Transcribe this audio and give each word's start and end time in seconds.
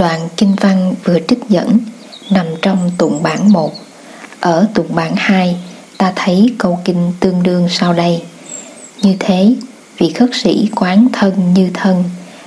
Đoạn 0.00 0.28
kinh 0.36 0.54
văn 0.60 0.94
vừa 1.04 1.18
trích 1.28 1.38
dẫn 1.48 1.78
nằm 2.30 2.46
trong 2.62 2.90
tụng 2.98 3.22
bản 3.22 3.52
1. 3.52 3.72
Ở 4.40 4.66
tụng 4.74 4.94
bản 4.94 5.12
2, 5.16 5.56
ta 5.98 6.12
thấy 6.16 6.54
câu 6.58 6.78
kinh 6.84 7.12
tương 7.20 7.42
đương 7.42 7.68
sau 7.70 7.92
đây. 7.92 8.22
Như 9.02 9.16
thế, 9.18 9.54
vị 9.98 10.10
khất 10.10 10.30
sĩ 10.32 10.68
quán 10.76 11.06
thân 11.12 11.54
như 11.54 11.70
thân, 11.74 12.04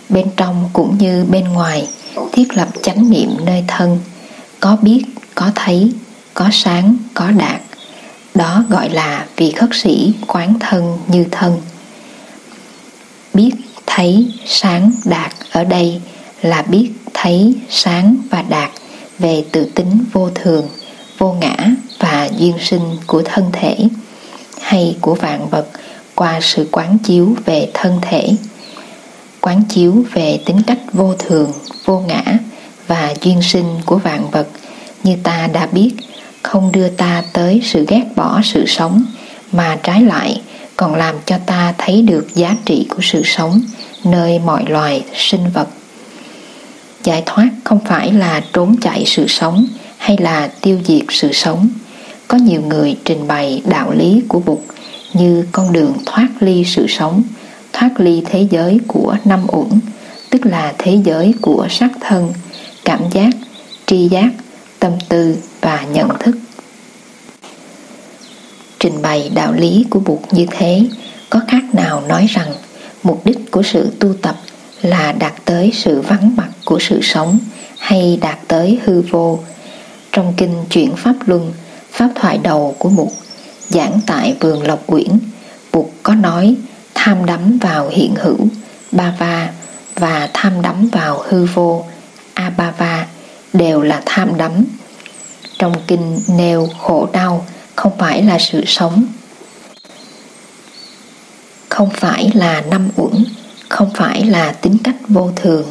bên 0.09 0.27
trong 0.37 0.69
cũng 0.73 0.97
như 0.97 1.25
bên 1.29 1.43
ngoài, 1.43 1.87
thiết 2.31 2.57
lập 2.57 2.67
chánh 2.81 3.09
niệm 3.09 3.29
nơi 3.45 3.63
thân, 3.67 3.99
có 4.59 4.77
biết, 4.81 5.03
có 5.35 5.51
thấy, 5.55 5.93
có 6.33 6.49
sáng, 6.51 6.95
có 7.13 7.31
đạt. 7.31 7.61
Đó 8.35 8.63
gọi 8.69 8.89
là 8.89 9.25
vị 9.37 9.51
khất 9.51 9.69
sĩ 9.73 10.13
quán 10.27 10.59
thân 10.59 10.97
như 11.07 11.25
thân. 11.31 11.61
Biết, 13.33 13.51
thấy, 13.85 14.31
sáng, 14.45 14.91
đạt 15.05 15.31
ở 15.51 15.63
đây 15.63 16.01
là 16.41 16.61
biết, 16.61 16.91
thấy, 17.13 17.53
sáng 17.69 18.15
và 18.29 18.41
đạt 18.41 18.69
về 19.19 19.43
tự 19.51 19.65
tính 19.65 20.05
vô 20.11 20.29
thường, 20.35 20.67
vô 21.17 21.33
ngã 21.33 21.55
và 21.99 22.29
duyên 22.37 22.55
sinh 22.59 22.97
của 23.07 23.21
thân 23.25 23.49
thể 23.51 23.77
hay 24.61 24.97
của 25.01 25.15
vạn 25.15 25.49
vật 25.49 25.67
qua 26.15 26.39
sự 26.41 26.67
quán 26.71 26.97
chiếu 27.03 27.35
về 27.45 27.69
thân 27.73 27.99
thể. 28.01 28.29
Quán 29.41 29.63
chiếu 29.69 30.05
về 30.13 30.39
tính 30.45 30.61
cách 30.67 30.79
vô 30.93 31.13
thường 31.19 31.51
vô 31.85 31.99
ngã 31.99 32.23
và 32.87 33.13
duyên 33.21 33.41
sinh 33.41 33.65
của 33.85 33.97
vạn 33.97 34.29
vật 34.31 34.47
như 35.03 35.15
ta 35.23 35.47
đã 35.53 35.65
biết 35.65 35.91
không 36.41 36.71
đưa 36.71 36.89
ta 36.89 37.23
tới 37.33 37.61
sự 37.63 37.85
ghét 37.87 38.03
bỏ 38.15 38.41
sự 38.43 38.65
sống 38.67 39.05
mà 39.51 39.77
trái 39.83 40.01
lại 40.01 40.41
còn 40.75 40.95
làm 40.95 41.15
cho 41.25 41.37
ta 41.45 41.73
thấy 41.77 42.01
được 42.01 42.27
giá 42.35 42.55
trị 42.65 42.87
của 42.89 43.01
sự 43.01 43.21
sống 43.25 43.61
nơi 44.03 44.39
mọi 44.39 44.63
loài 44.67 45.03
sinh 45.15 45.49
vật 45.53 45.67
giải 47.03 47.23
thoát 47.25 47.49
không 47.63 47.79
phải 47.85 48.13
là 48.13 48.41
trốn 48.53 48.75
chạy 48.81 49.03
sự 49.05 49.27
sống 49.27 49.65
hay 49.97 50.17
là 50.19 50.49
tiêu 50.61 50.79
diệt 50.85 51.03
sự 51.09 51.31
sống 51.33 51.67
có 52.27 52.37
nhiều 52.37 52.61
người 52.61 52.97
trình 53.05 53.27
bày 53.27 53.61
đạo 53.65 53.91
lý 53.91 54.21
của 54.27 54.39
Bụt 54.39 54.59
như 55.13 55.47
con 55.51 55.73
đường 55.73 55.93
thoát 56.05 56.27
ly 56.39 56.63
sự 56.65 56.87
sống, 56.87 57.23
thoát 57.73 57.99
ly 57.99 58.23
thế 58.25 58.47
giới 58.51 58.79
của 58.87 59.17
năm 59.25 59.43
uẩn, 59.47 59.69
tức 60.29 60.45
là 60.45 60.73
thế 60.77 60.99
giới 61.03 61.33
của 61.41 61.67
sắc 61.69 61.91
thân, 62.01 62.33
cảm 62.85 62.99
giác, 63.11 63.29
tri 63.85 64.07
giác, 64.07 64.29
tâm 64.79 64.91
tư 65.09 65.37
và 65.61 65.85
nhận 65.93 66.09
thức. 66.19 66.35
Trình 68.79 69.01
bày 69.01 69.31
đạo 69.35 69.53
lý 69.53 69.85
của 69.89 69.99
Bụt 69.99 70.19
như 70.31 70.45
thế 70.51 70.81
có 71.29 71.39
khác 71.47 71.63
nào 71.73 72.03
nói 72.07 72.27
rằng 72.29 72.53
mục 73.03 73.25
đích 73.25 73.51
của 73.51 73.63
sự 73.63 73.91
tu 73.99 74.13
tập 74.21 74.35
là 74.83 75.11
đạt 75.11 75.33
tới 75.45 75.71
sự 75.73 76.01
vắng 76.01 76.35
mặt 76.35 76.49
của 76.65 76.79
sự 76.79 76.99
sống 77.01 77.39
hay 77.79 78.17
đạt 78.21 78.37
tới 78.47 78.79
hư 78.83 79.01
vô. 79.01 79.39
Trong 80.11 80.33
kinh 80.37 80.65
chuyển 80.69 80.95
Pháp 80.95 81.15
Luân, 81.25 81.53
Pháp 81.91 82.09
thoại 82.15 82.37
đầu 82.37 82.75
của 82.79 82.89
mục 82.89 83.13
giảng 83.69 83.99
tại 84.07 84.35
vườn 84.39 84.67
Lộc 84.67 84.83
Uyển, 84.87 85.19
mục 85.71 85.93
có 86.03 86.15
nói 86.15 86.55
tham 86.93 87.25
đắm 87.25 87.57
vào 87.61 87.89
hiện 87.89 88.15
hữu, 88.15 88.47
ba 88.91 89.13
va 89.19 89.49
và 89.95 90.29
tham 90.33 90.61
đắm 90.61 90.89
vào 90.91 91.23
hư 91.27 91.45
vô, 91.45 91.85
abava 92.33 93.07
đều 93.53 93.81
là 93.81 94.01
tham 94.05 94.37
đắm. 94.37 94.65
Trong 95.59 95.73
kinh 95.87 96.19
nêu 96.27 96.67
khổ 96.79 97.07
đau 97.13 97.45
không 97.75 97.97
phải 97.97 98.23
là 98.23 98.39
sự 98.39 98.63
sống, 98.65 99.05
không 101.69 101.89
phải 101.89 102.31
là 102.33 102.61
năm 102.61 102.89
uẩn, 102.95 103.25
không 103.73 103.89
phải 103.93 104.25
là 104.25 104.51
tính 104.51 104.77
cách 104.83 104.95
vô 105.07 105.31
thường, 105.35 105.65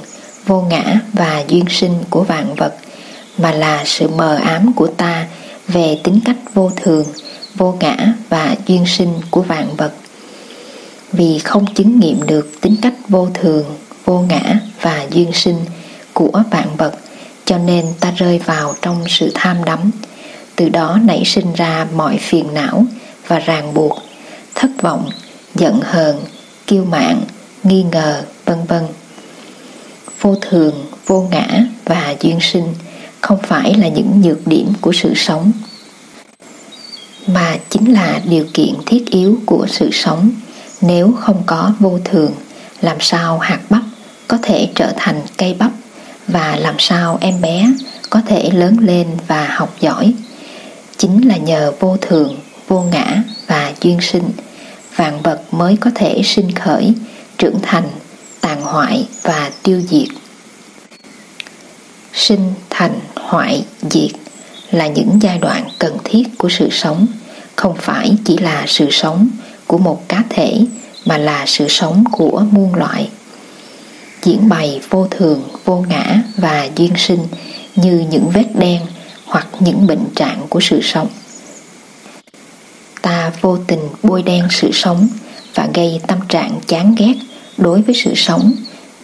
vô 0.47 0.61
ngã 0.61 1.00
và 1.12 1.45
duyên 1.48 1.64
sinh 1.69 1.95
của 2.11 2.22
vạn 2.22 2.55
vật, 2.55 2.75
mà 3.39 3.53
là 3.53 3.83
sự 3.86 4.08
mờ 4.08 4.34
ám 4.34 4.72
của 4.72 4.86
ta 4.86 5.27
về 5.69 5.98
tính 6.05 6.20
cách 6.25 6.36
vô 6.55 6.70
thường, 6.77 7.06
vô 7.55 7.77
ngã 7.80 7.97
và 8.28 8.55
duyên 8.67 8.84
sinh 8.86 9.12
của 9.30 9.42
vạn 9.42 9.77
vật. 9.77 9.92
Vì 11.12 11.39
không 11.39 11.74
chứng 11.74 12.01
nghiệm 12.01 12.27
được 12.27 12.61
tính 12.61 12.77
cách 12.83 12.95
vô 13.08 13.29
thường, 13.35 13.64
vô 14.05 14.18
ngã 14.20 14.58
và 14.80 15.07
duyên 15.11 15.33
sinh 15.33 15.58
của 16.12 16.42
vạn 16.51 16.77
vật, 16.77 16.95
cho 17.45 17.58
nên 17.58 17.86
ta 18.01 18.11
rơi 18.11 18.39
vào 18.39 18.74
trong 18.83 19.05
sự 19.08 19.30
tham 19.35 19.64
đắm, 19.64 19.91
từ 20.57 20.68
đó 20.68 20.98
nảy 21.05 21.23
sinh 21.24 21.52
ra 21.52 21.86
mọi 21.95 22.18
phiền 22.20 22.55
não 22.55 22.85
và 23.27 23.39
ràng 23.39 23.74
buộc, 23.74 23.98
thất 24.55 24.70
vọng, 24.83 25.11
giận 25.55 25.80
hờn, 25.83 26.17
kiêu 26.67 26.85
mạn, 26.85 27.20
nghi 27.62 27.83
ngờ, 27.83 28.23
vân 28.45 28.64
vân. 28.64 28.83
Vô 30.20 30.36
thường, 30.40 30.86
vô 31.06 31.28
ngã 31.30 31.64
và 31.84 32.14
duyên 32.20 32.39
sinh 32.40 32.74
không 33.20 33.39
phải 33.42 33.74
là 33.74 33.89
những 33.89 34.20
nhược 34.20 34.46
điểm 34.46 34.73
của 34.80 34.92
sự 34.92 35.12
sống 35.17 35.52
mà 37.27 37.56
chính 37.70 37.92
là 37.92 38.20
điều 38.24 38.45
kiện 38.55 38.74
thiết 38.86 39.05
yếu 39.11 39.39
của 39.46 39.67
sự 39.68 39.89
sống 39.92 40.30
nếu 40.80 41.12
không 41.20 41.42
có 41.46 41.73
vô 41.78 41.98
thường 42.05 42.33
làm 42.80 42.96
sao 43.00 43.39
hạt 43.39 43.61
bắp 43.70 43.83
có 44.29 44.39
thể 44.42 44.68
trở 44.74 44.92
thành 44.96 45.23
cây 45.36 45.55
bắp 45.58 45.70
và 46.29 46.56
làm 46.56 46.74
sao 46.79 47.18
em 47.20 47.40
bé 47.40 47.67
có 48.11 48.20
thể 48.27 48.50
lớn 48.50 48.77
lên 48.80 49.06
và 49.27 49.46
học 49.46 49.77
giỏi 49.80 50.14
chính 50.96 51.29
là 51.29 51.36
nhờ 51.36 51.73
vô 51.80 51.96
thường 52.00 52.39
vô 52.68 52.83
ngã 52.83 53.23
và 53.46 53.73
duyên 53.80 54.00
sinh 54.00 54.30
vạn 54.96 55.23
vật 55.23 55.40
mới 55.50 55.77
có 55.77 55.90
thể 55.94 56.23
sinh 56.24 56.52
khởi 56.52 56.94
trưởng 57.42 57.61
thành, 57.63 57.89
tàn 58.41 58.63
hoại 58.63 59.07
và 59.23 59.51
tiêu 59.63 59.83
diệt. 59.89 60.08
Sinh, 62.13 62.55
thành, 62.70 63.01
hoại, 63.17 63.64
diệt 63.91 64.11
là 64.70 64.86
những 64.86 65.19
giai 65.23 65.39
đoạn 65.39 65.64
cần 65.79 65.97
thiết 66.05 66.23
của 66.39 66.48
sự 66.48 66.69
sống. 66.70 67.07
Không 67.57 67.75
phải 67.77 68.17
chỉ 68.25 68.39
là 68.39 68.64
sự 68.69 68.89
sống 68.91 69.29
của 69.67 69.79
một 69.79 70.08
cá 70.08 70.25
thể 70.30 70.58
mà 71.07 71.19
là 71.19 71.45
sự 71.47 71.69
sống 71.69 72.05
của 72.13 72.45
muôn 72.51 72.75
loại. 72.75 73.11
Diễn 74.23 74.48
bày 74.48 74.80
vô 74.91 75.07
thường, 75.11 75.42
vô 75.64 75.85
ngã 75.89 76.23
và 76.36 76.69
duyên 76.77 76.92
sinh 76.97 77.27
như 77.77 78.05
những 78.11 78.30
vết 78.35 78.47
đen 78.55 78.80
hoặc 79.24 79.48
những 79.61 79.86
bệnh 79.86 80.05
trạng 80.14 80.47
của 80.48 80.61
sự 80.61 80.80
sống. 80.83 81.09
Ta 83.03 83.33
vô 83.41 83.59
tình 83.67 83.89
bôi 84.03 84.23
đen 84.23 84.48
sự 84.51 84.70
sống 84.73 85.09
và 85.55 85.69
gây 85.74 86.01
tâm 86.07 86.19
trạng 86.29 86.61
chán 86.67 86.95
ghét 86.98 87.14
đối 87.62 87.83
với 87.83 87.95
sự 87.95 88.14
sống, 88.14 88.52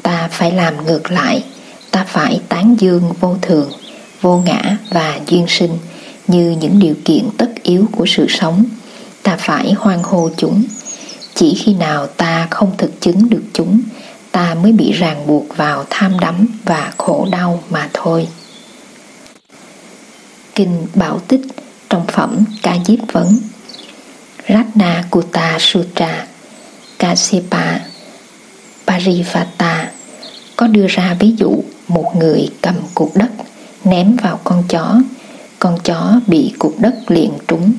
ta 0.03 0.29
phải 0.33 0.53
làm 0.53 0.87
ngược 0.87 1.11
lại. 1.11 1.45
Ta 1.91 2.05
phải 2.05 2.41
tán 2.49 2.77
dương 2.79 3.13
vô 3.21 3.37
thường, 3.43 3.71
vô 4.21 4.43
ngã 4.47 4.77
và 4.91 5.19
duyên 5.27 5.47
sinh 5.49 5.79
như 6.27 6.57
những 6.61 6.79
điều 6.79 6.95
kiện 7.05 7.29
tất 7.39 7.51
yếu 7.63 7.89
của 7.93 8.07
sự 8.07 8.27
sống. 8.29 8.65
Ta 9.23 9.37
phải 9.37 9.73
hoan 9.73 9.99
hô 10.03 10.31
chúng. 10.37 10.65
Chỉ 11.35 11.55
khi 11.55 11.75
nào 11.75 12.07
ta 12.07 12.47
không 12.51 12.73
thực 12.79 13.01
chứng 13.01 13.31
được 13.31 13.43
chúng, 13.53 13.81
ta 14.33 14.55
mới 14.55 14.73
bị 14.73 14.93
ràng 14.93 15.27
buộc 15.27 15.57
vào 15.57 15.85
tham 15.91 16.21
đắm 16.21 16.47
và 16.65 16.93
khổ 16.99 17.29
đau 17.31 17.63
mà 17.71 17.89
thôi. 17.93 18.29
Kinh 20.55 20.87
bảo 20.95 21.19
tích, 21.29 21.41
trong 21.91 22.07
phẩm 22.07 22.45
ca 22.63 22.77
diếp 22.87 22.99
vấn. 23.13 23.39
Ratna 24.49 25.05
kuta 25.11 25.57
Sutra, 25.61 26.27
Kasepa 26.99 27.79
Parivata 29.09 29.91
có 30.57 30.67
đưa 30.67 30.87
ra 30.89 31.17
ví 31.21 31.35
dụ 31.37 31.63
một 31.89 32.17
người 32.17 32.49
cầm 32.63 32.75
cục 32.95 33.17
đất 33.17 33.31
ném 33.85 34.17
vào 34.17 34.41
con 34.45 34.65
chó. 34.69 34.95
Con 35.59 35.79
chó 35.85 36.21
bị 36.27 36.53
cục 36.59 36.75
đất 36.81 36.95
liền 37.11 37.33
trúng, 37.49 37.73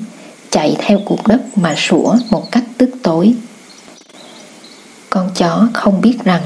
chạy 0.50 0.76
theo 0.78 0.98
cục 1.06 1.26
đất 1.26 1.58
mà 1.58 1.74
sủa 1.76 2.16
một 2.30 2.52
cách 2.52 2.64
tức 2.78 2.90
tối. 3.02 3.34
Con 5.10 5.30
chó 5.34 5.68
không 5.74 6.00
biết 6.00 6.18
rằng 6.24 6.42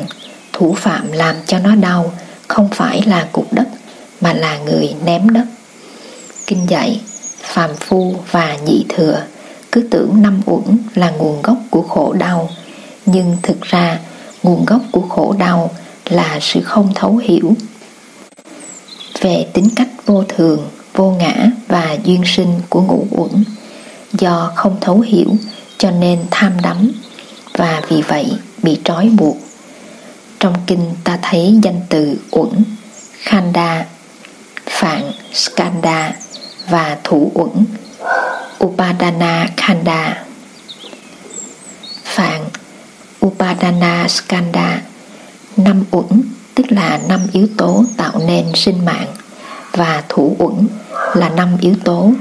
thủ 0.53 0.75
phạm 0.75 1.13
làm 1.13 1.37
cho 1.47 1.59
nó 1.59 1.75
đau 1.75 2.13
không 2.49 2.69
phải 2.73 3.03
là 3.07 3.29
cục 3.33 3.53
đất 3.53 3.69
mà 4.21 4.33
là 4.33 4.59
người 4.59 4.95
ném 5.05 5.29
đất. 5.29 5.47
Kinh 6.47 6.71
dạy 6.71 7.01
phàm 7.43 7.71
phu 7.77 8.17
và 8.31 8.57
nhị 8.67 8.85
thừa 8.89 9.23
cứ 9.73 9.89
tưởng 9.91 10.23
năm 10.23 10.41
uẩn 10.47 10.79
là 10.95 11.11
nguồn 11.11 11.43
gốc 11.43 11.59
của 11.71 11.83
khổ 11.83 12.13
đau, 12.13 12.51
nhưng 13.07 13.37
thực 13.43 13.61
ra 13.63 13.99
nguồn 14.45 14.65
gốc 14.65 14.81
của 14.91 15.01
khổ 15.01 15.35
đau 15.39 15.71
là 16.09 16.39
sự 16.41 16.61
không 16.63 16.93
thấu 16.95 17.17
hiểu. 17.17 17.55
Về 19.21 19.47
tính 19.53 19.69
cách 19.77 19.89
vô 20.07 20.25
thường, 20.29 20.69
vô 20.95 21.11
ngã 21.11 21.51
và 21.69 21.97
duyên 22.05 22.23
sinh 22.27 22.61
của 22.69 22.83
ngũ 22.83 23.07
uẩn, 23.11 23.45
do 24.13 24.53
không 24.55 24.77
thấu 24.81 25.01
hiểu 25.01 25.37
cho 25.79 25.91
nên 25.91 26.25
tham 26.31 26.53
đắm 26.63 26.93
và 27.53 27.83
vì 27.89 28.03
vậy 28.03 28.33
bị 28.63 28.81
trói 28.85 29.09
buộc. 29.09 29.37
Trong 30.41 30.55
kinh 30.67 30.95
ta 31.05 31.19
thấy 31.23 31.59
danh 31.63 31.81
từ 31.89 32.17
uẩn, 32.31 32.65
khanda, 33.13 33.87
phạn 34.67 35.13
skanda 35.33 36.13
và 36.69 36.99
thủ 37.05 37.31
uẩn, 37.35 37.65
upadana 38.65 39.49
khanda 39.57 40.25
phạn 42.05 42.45
upadana 43.27 44.09
skanda. 44.09 44.83
Năm 45.57 45.85
uẩn, 45.91 46.23
tức 46.55 46.73
là 46.73 47.01
năm 47.09 47.21
yếu 47.33 47.47
tố 47.57 47.85
tạo 47.97 48.21
nên 48.27 48.45
sinh 48.55 48.85
mạng. 48.85 49.09
Và 49.73 50.03
thủ 50.09 50.37
uẩn 50.39 50.67
là 51.15 51.29
năm 51.29 51.57
yếu 51.61 51.75
tố. 51.85 52.13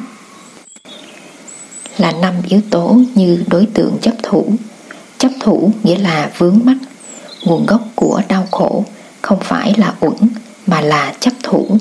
Là 1.98 2.12
năm 2.12 2.34
yếu 2.48 2.62
tố 2.70 2.98
như 3.16 3.44
đối 3.48 3.66
tượng 3.66 3.98
chấp 4.02 4.14
thủ. 4.24 4.54
Chấp 5.18 5.32
thủ 5.40 5.72
nghĩa 5.84 5.98
là 5.98 6.32
vướng 6.38 6.60
mắc. 6.64 6.78
Nguồn 7.46 7.66
gốc 7.66 7.82
của 7.96 8.22
đau 8.28 8.48
khổ 8.52 8.86
không 9.22 9.40
phải 9.42 9.74
là 9.78 9.94
uẩn, 10.00 10.18
mà 10.68 10.82
là 10.82 11.14
chấp 11.20 11.34
thủ. 11.44 11.78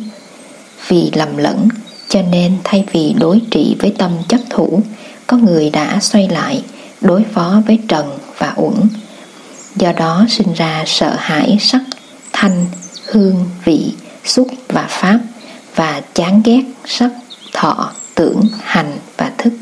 Vì 0.89 1.11
lầm 1.15 1.37
lẫn, 1.37 1.69
cho 2.09 2.23
nên 2.23 2.57
thay 2.65 2.85
vì 2.93 3.15
đối 3.19 3.41
trị 3.51 3.77
với 3.79 3.95
tâm 3.99 4.13
chấp 4.29 4.41
thủ, 4.51 4.83
có 5.27 5.37
người 5.37 5.71
đã 5.71 6.01
xoay 6.01 6.29
lại, 6.29 6.63
đối 7.01 7.25
phó 7.35 7.63
với 7.67 7.79
trần 7.89 8.19
và 8.39 8.53
uẩn 8.57 8.75
do 9.77 9.93
đó 9.93 10.27
sinh 10.29 10.53
ra 10.53 10.85
sợ 10.87 11.17
hãi 11.19 11.57
sắc 11.61 11.83
thanh 12.33 12.67
hương 13.07 13.51
vị 13.65 13.93
xúc 14.25 14.49
và 14.69 14.87
pháp 14.89 15.19
và 15.75 16.03
chán 16.15 16.43
ghét 16.45 16.63
sắc 16.85 17.11
thọ 17.53 17.93
tưởng 18.15 18.49
hành 18.63 18.99
và 19.17 19.31
thức 19.39 19.53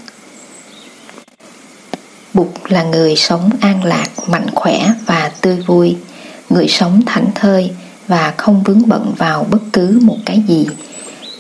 Bụt 2.35 2.47
là 2.69 2.83
người 2.83 3.17
sống 3.17 3.51
an 3.61 3.85
lạc, 3.85 4.09
mạnh 4.27 4.47
khỏe 4.55 4.93
và 5.07 5.31
tươi 5.41 5.57
vui, 5.67 5.97
người 6.51 6.69
sống 6.69 7.01
thảnh 7.07 7.27
thơi 7.35 7.71
và 8.09 8.35
không 8.37 8.63
vướng 8.63 8.89
bận 8.89 9.15
vào 9.19 9.47
bất 9.51 9.59
cứ 9.73 9.99
một 10.03 10.17
cái 10.27 10.43
gì. 10.49 10.67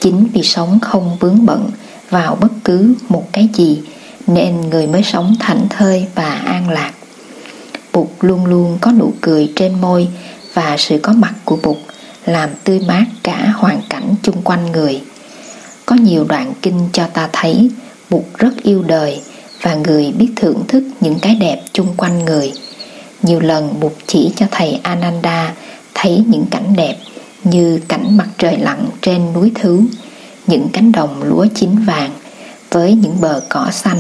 Chính 0.00 0.26
vì 0.32 0.42
sống 0.42 0.80
không 0.80 1.16
vướng 1.20 1.46
bận 1.46 1.70
vào 2.10 2.34
bất 2.40 2.52
cứ 2.64 2.94
một 3.08 3.24
cái 3.32 3.48
gì 3.54 3.82
nên 4.26 4.60
người 4.60 4.86
mới 4.86 5.02
sống 5.02 5.34
thảnh 5.40 5.66
thơi 5.70 6.06
và 6.14 6.30
an 6.30 6.70
lạc. 6.70 6.92
Bụt 7.92 8.08
luôn 8.20 8.46
luôn 8.46 8.78
có 8.80 8.92
nụ 8.92 9.12
cười 9.20 9.52
trên 9.56 9.80
môi 9.80 10.08
và 10.54 10.76
sự 10.78 10.98
có 11.02 11.12
mặt 11.12 11.34
của 11.44 11.58
Bụt 11.62 11.76
làm 12.26 12.50
tươi 12.64 12.80
mát 12.88 13.04
cả 13.22 13.52
hoàn 13.56 13.80
cảnh 13.88 14.14
chung 14.22 14.42
quanh 14.42 14.72
người. 14.72 15.02
Có 15.86 15.96
nhiều 15.96 16.24
đoạn 16.28 16.52
kinh 16.62 16.88
cho 16.92 17.06
ta 17.06 17.28
thấy 17.32 17.70
Bụt 18.10 18.24
rất 18.38 18.62
yêu 18.62 18.82
đời 18.82 19.20
và 19.62 19.74
người 19.74 20.12
biết 20.12 20.28
thưởng 20.36 20.62
thức 20.68 20.84
những 21.00 21.18
cái 21.18 21.34
đẹp 21.34 21.62
chung 21.72 21.94
quanh 21.96 22.24
người. 22.24 22.52
Nhiều 23.22 23.40
lần 23.40 23.80
Bụt 23.80 23.92
chỉ 24.06 24.30
cho 24.36 24.46
thầy 24.50 24.80
Ananda 24.82 25.54
thấy 25.94 26.24
những 26.28 26.46
cảnh 26.50 26.76
đẹp 26.76 26.96
như 27.44 27.80
cảnh 27.88 28.16
mặt 28.16 28.28
trời 28.38 28.56
lặn 28.56 28.86
trên 29.02 29.32
núi 29.32 29.52
Thứ, 29.54 29.80
những 30.46 30.68
cánh 30.72 30.92
đồng 30.92 31.22
lúa 31.22 31.46
chín 31.54 31.70
vàng 31.86 32.10
với 32.70 32.94
những 32.94 33.20
bờ 33.20 33.42
cỏ 33.48 33.68
xanh, 33.72 33.98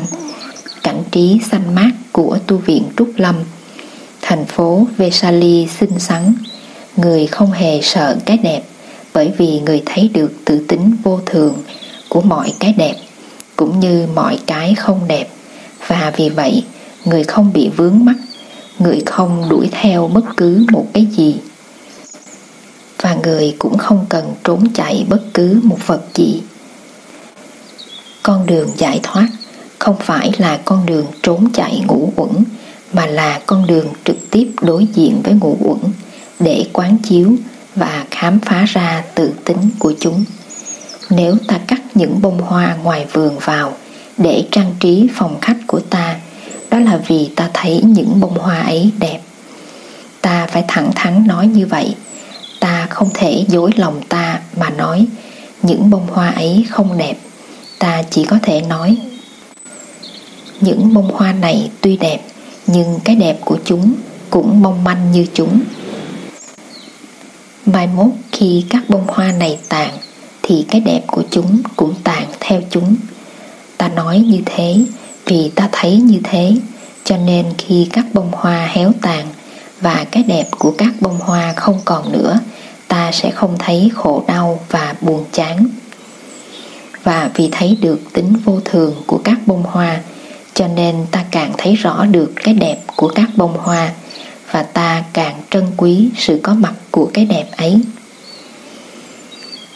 cảnh 0.82 1.02
trí 1.10 1.40
xanh 1.50 1.74
mát 1.74 1.90
của 2.12 2.38
tu 2.46 2.56
viện 2.56 2.82
Trúc 2.96 3.10
Lâm, 3.16 3.34
thành 4.30 4.46
phố 4.46 4.86
Vesali 4.96 5.68
xinh 5.80 5.98
xắn, 5.98 6.34
người 6.96 7.26
không 7.26 7.52
hề 7.52 7.80
sợ 7.82 8.16
cái 8.24 8.38
đẹp 8.38 8.62
bởi 9.14 9.32
vì 9.38 9.60
người 9.60 9.82
thấy 9.86 10.10
được 10.14 10.32
tự 10.44 10.64
tính 10.68 10.96
vô 11.02 11.20
thường 11.26 11.54
của 12.08 12.20
mọi 12.20 12.52
cái 12.58 12.72
đẹp 12.72 12.94
cũng 13.56 13.80
như 13.80 14.06
mọi 14.14 14.38
cái 14.46 14.74
không 14.74 15.00
đẹp. 15.08 15.28
Và 15.86 16.12
vì 16.16 16.28
vậy 16.28 16.64
người 17.04 17.24
không 17.24 17.52
bị 17.52 17.70
vướng 17.76 18.04
mắc 18.04 18.16
người 18.78 19.02
không 19.06 19.48
đuổi 19.48 19.68
theo 19.72 20.08
bất 20.08 20.24
cứ 20.36 20.66
một 20.72 20.86
cái 20.92 21.06
gì. 21.06 21.36
Và 23.02 23.14
người 23.22 23.56
cũng 23.58 23.78
không 23.78 24.06
cần 24.08 24.34
trốn 24.44 24.72
chạy 24.74 25.06
bất 25.08 25.22
cứ 25.34 25.60
một 25.62 25.78
vật 25.86 26.02
gì. 26.14 26.42
Con 28.22 28.46
đường 28.46 28.68
giải 28.76 29.00
thoát 29.02 29.28
không 29.78 29.96
phải 29.98 30.32
là 30.38 30.60
con 30.64 30.86
đường 30.86 31.06
trốn 31.22 31.48
chạy 31.52 31.84
ngũ 31.86 32.12
uẩn 32.16 32.44
mà 32.92 33.06
là 33.06 33.40
con 33.46 33.66
đường 33.66 33.86
trực 34.04 34.30
tiếp 34.30 34.52
đối 34.60 34.86
diện 34.94 35.20
với 35.24 35.34
ngũ 35.34 35.56
uẩn 35.60 35.92
để 36.40 36.66
quán 36.72 36.96
chiếu 37.02 37.32
và 37.74 38.04
khám 38.10 38.38
phá 38.40 38.64
ra 38.64 39.04
tự 39.14 39.32
tính 39.44 39.70
của 39.78 39.94
chúng. 40.00 40.24
Nếu 41.10 41.36
ta 41.48 41.58
cắt 41.66 41.80
những 41.94 42.22
bông 42.22 42.38
hoa 42.38 42.76
ngoài 42.82 43.06
vườn 43.12 43.38
vào 43.38 43.72
để 44.18 44.44
trang 44.50 44.74
trí 44.80 45.08
phòng 45.14 45.38
khách 45.40 45.56
của 45.66 45.80
ta, 45.80 46.16
đó 46.70 46.78
là 46.78 46.96
vì 47.06 47.30
ta 47.36 47.50
thấy 47.54 47.82
những 47.84 48.20
bông 48.20 48.38
hoa 48.38 48.60
ấy 48.60 48.90
đẹp. 48.98 49.20
Ta 50.20 50.46
phải 50.46 50.64
thẳng 50.68 50.90
thắn 50.94 51.26
nói 51.26 51.46
như 51.46 51.66
vậy. 51.66 51.94
Ta 52.60 52.86
không 52.90 53.10
thể 53.14 53.44
dối 53.48 53.70
lòng 53.76 54.00
ta 54.08 54.40
mà 54.56 54.70
nói, 54.70 55.06
những 55.62 55.90
bông 55.90 56.06
hoa 56.10 56.30
ấy 56.30 56.64
không 56.70 56.98
đẹp. 56.98 57.14
Ta 57.78 58.02
chỉ 58.10 58.24
có 58.24 58.38
thể 58.42 58.60
nói, 58.60 58.96
những 60.60 60.94
bông 60.94 61.10
hoa 61.14 61.32
này 61.32 61.70
tuy 61.80 61.96
đẹp 61.96 62.20
nhưng 62.72 63.00
cái 63.04 63.16
đẹp 63.16 63.38
của 63.44 63.58
chúng 63.64 63.92
cũng 64.30 64.62
mong 64.62 64.84
manh 64.84 65.12
như 65.12 65.26
chúng. 65.34 65.60
Mai 67.66 67.86
mốt 67.86 68.10
khi 68.32 68.64
các 68.70 68.82
bông 68.88 69.04
hoa 69.06 69.32
này 69.32 69.58
tàn, 69.68 69.90
thì 70.42 70.66
cái 70.70 70.80
đẹp 70.80 71.00
của 71.06 71.22
chúng 71.30 71.62
cũng 71.76 71.94
tàn 72.04 72.28
theo 72.40 72.60
chúng. 72.70 72.96
Ta 73.78 73.88
nói 73.88 74.18
như 74.18 74.40
thế 74.46 74.76
vì 75.24 75.50
ta 75.54 75.68
thấy 75.72 75.96
như 75.96 76.20
thế, 76.24 76.56
cho 77.04 77.16
nên 77.16 77.46
khi 77.58 77.88
các 77.92 78.04
bông 78.12 78.28
hoa 78.32 78.66
héo 78.66 78.92
tàn 79.02 79.26
và 79.80 80.04
cái 80.10 80.22
đẹp 80.22 80.48
của 80.58 80.74
các 80.78 80.92
bông 81.00 81.18
hoa 81.20 81.52
không 81.56 81.80
còn 81.84 82.12
nữa, 82.12 82.38
ta 82.88 83.12
sẽ 83.12 83.30
không 83.30 83.56
thấy 83.58 83.90
khổ 83.94 84.24
đau 84.26 84.60
và 84.68 84.94
buồn 85.00 85.24
chán. 85.32 85.66
Và 87.02 87.30
vì 87.34 87.48
thấy 87.52 87.78
được 87.80 88.00
tính 88.12 88.32
vô 88.44 88.60
thường 88.64 88.94
của 89.06 89.20
các 89.24 89.38
bông 89.46 89.62
hoa 89.62 90.00
cho 90.60 90.68
nên 90.68 91.06
ta 91.10 91.24
càng 91.30 91.52
thấy 91.58 91.74
rõ 91.74 92.04
được 92.04 92.32
cái 92.36 92.54
đẹp 92.54 92.78
của 92.96 93.08
các 93.08 93.28
bông 93.36 93.58
hoa 93.58 93.92
và 94.50 94.62
ta 94.62 95.04
càng 95.12 95.42
trân 95.50 95.64
quý 95.76 96.08
sự 96.16 96.40
có 96.42 96.54
mặt 96.54 96.74
của 96.90 97.10
cái 97.14 97.24
đẹp 97.24 97.46
ấy. 97.56 97.80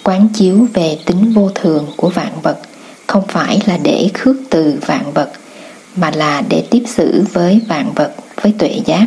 Quán 0.02 0.28
chiếu 0.34 0.66
về 0.74 0.98
tính 1.06 1.32
vô 1.32 1.50
thường 1.54 1.86
của 1.96 2.08
vạn 2.08 2.40
vật 2.42 2.58
không 3.06 3.26
phải 3.28 3.60
là 3.66 3.78
để 3.82 4.08
khước 4.14 4.36
từ 4.50 4.78
vạn 4.86 5.12
vật, 5.12 5.32
mà 5.96 6.10
là 6.10 6.42
để 6.48 6.66
tiếp 6.70 6.82
xử 6.86 7.24
với 7.32 7.60
vạn 7.68 7.92
vật 7.94 8.14
với 8.42 8.54
tuệ 8.58 8.80
giác, 8.86 9.06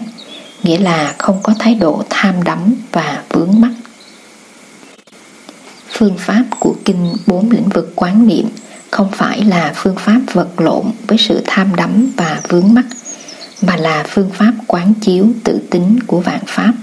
nghĩa 0.63 0.77
là 0.77 1.15
không 1.17 1.39
có 1.43 1.53
thái 1.59 1.75
độ 1.75 2.03
tham 2.09 2.43
đắm 2.43 2.75
và 2.91 3.23
vướng 3.29 3.61
mắc. 3.61 3.71
Phương 5.89 6.17
pháp 6.17 6.43
của 6.59 6.75
kinh 6.85 7.13
bốn 7.27 7.51
lĩnh 7.51 7.69
vực 7.69 7.91
quán 7.95 8.27
niệm 8.27 8.49
không 8.91 9.11
phải 9.11 9.43
là 9.43 9.73
phương 9.75 9.95
pháp 9.95 10.19
vật 10.33 10.61
lộn 10.61 10.85
với 11.07 11.17
sự 11.17 11.41
tham 11.45 11.75
đắm 11.75 12.11
và 12.17 12.41
vướng 12.47 12.73
mắc 12.73 12.85
mà 13.61 13.75
là 13.75 14.05
phương 14.07 14.29
pháp 14.29 14.53
quán 14.67 14.93
chiếu 15.01 15.27
tự 15.43 15.59
tính 15.69 15.99
của 16.07 16.19
vạn 16.19 16.41
pháp 16.47 16.73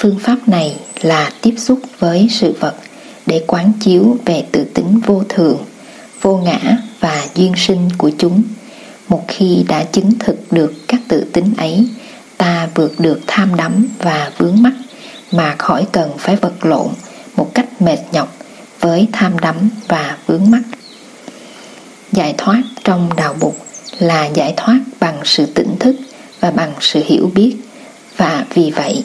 phương 0.00 0.18
pháp 0.18 0.48
này 0.48 0.76
là 1.00 1.30
tiếp 1.42 1.54
xúc 1.56 1.80
với 1.98 2.28
sự 2.30 2.54
vật 2.60 2.74
để 3.26 3.44
quán 3.46 3.72
chiếu 3.80 4.16
về 4.24 4.44
tự 4.52 4.64
tính 4.64 5.00
vô 5.06 5.22
thường, 5.28 5.58
vô 6.20 6.36
ngã 6.36 6.76
và 7.00 7.26
duyên 7.34 7.52
sinh 7.56 7.88
của 7.98 8.10
chúng. 8.18 8.42
Một 9.08 9.24
khi 9.28 9.64
đã 9.68 9.84
chứng 9.84 10.12
thực 10.18 10.52
được 10.52 10.74
các 10.88 11.00
tự 11.08 11.24
tính 11.32 11.54
ấy, 11.56 11.88
ta 12.36 12.68
vượt 12.74 13.00
được 13.00 13.20
tham 13.26 13.56
đắm 13.56 13.86
và 13.98 14.30
vướng 14.38 14.62
mắc 14.62 14.72
mà 15.32 15.54
khỏi 15.58 15.86
cần 15.92 16.10
phải 16.18 16.36
vật 16.36 16.66
lộn 16.66 16.88
một 17.36 17.50
cách 17.54 17.82
mệt 17.82 17.98
nhọc 18.12 18.37
với 18.80 19.08
tham 19.12 19.38
đắm 19.38 19.70
và 19.88 20.16
vướng 20.26 20.50
mắc. 20.50 20.62
Giải 22.12 22.34
thoát 22.38 22.62
trong 22.84 23.10
đạo 23.16 23.34
bục 23.40 23.66
là 23.98 24.26
giải 24.26 24.54
thoát 24.56 24.78
bằng 25.00 25.20
sự 25.24 25.46
tỉnh 25.46 25.76
thức 25.80 25.96
và 26.40 26.50
bằng 26.50 26.72
sự 26.80 27.02
hiểu 27.06 27.30
biết, 27.34 27.56
và 28.16 28.44
vì 28.54 28.70
vậy, 28.70 29.04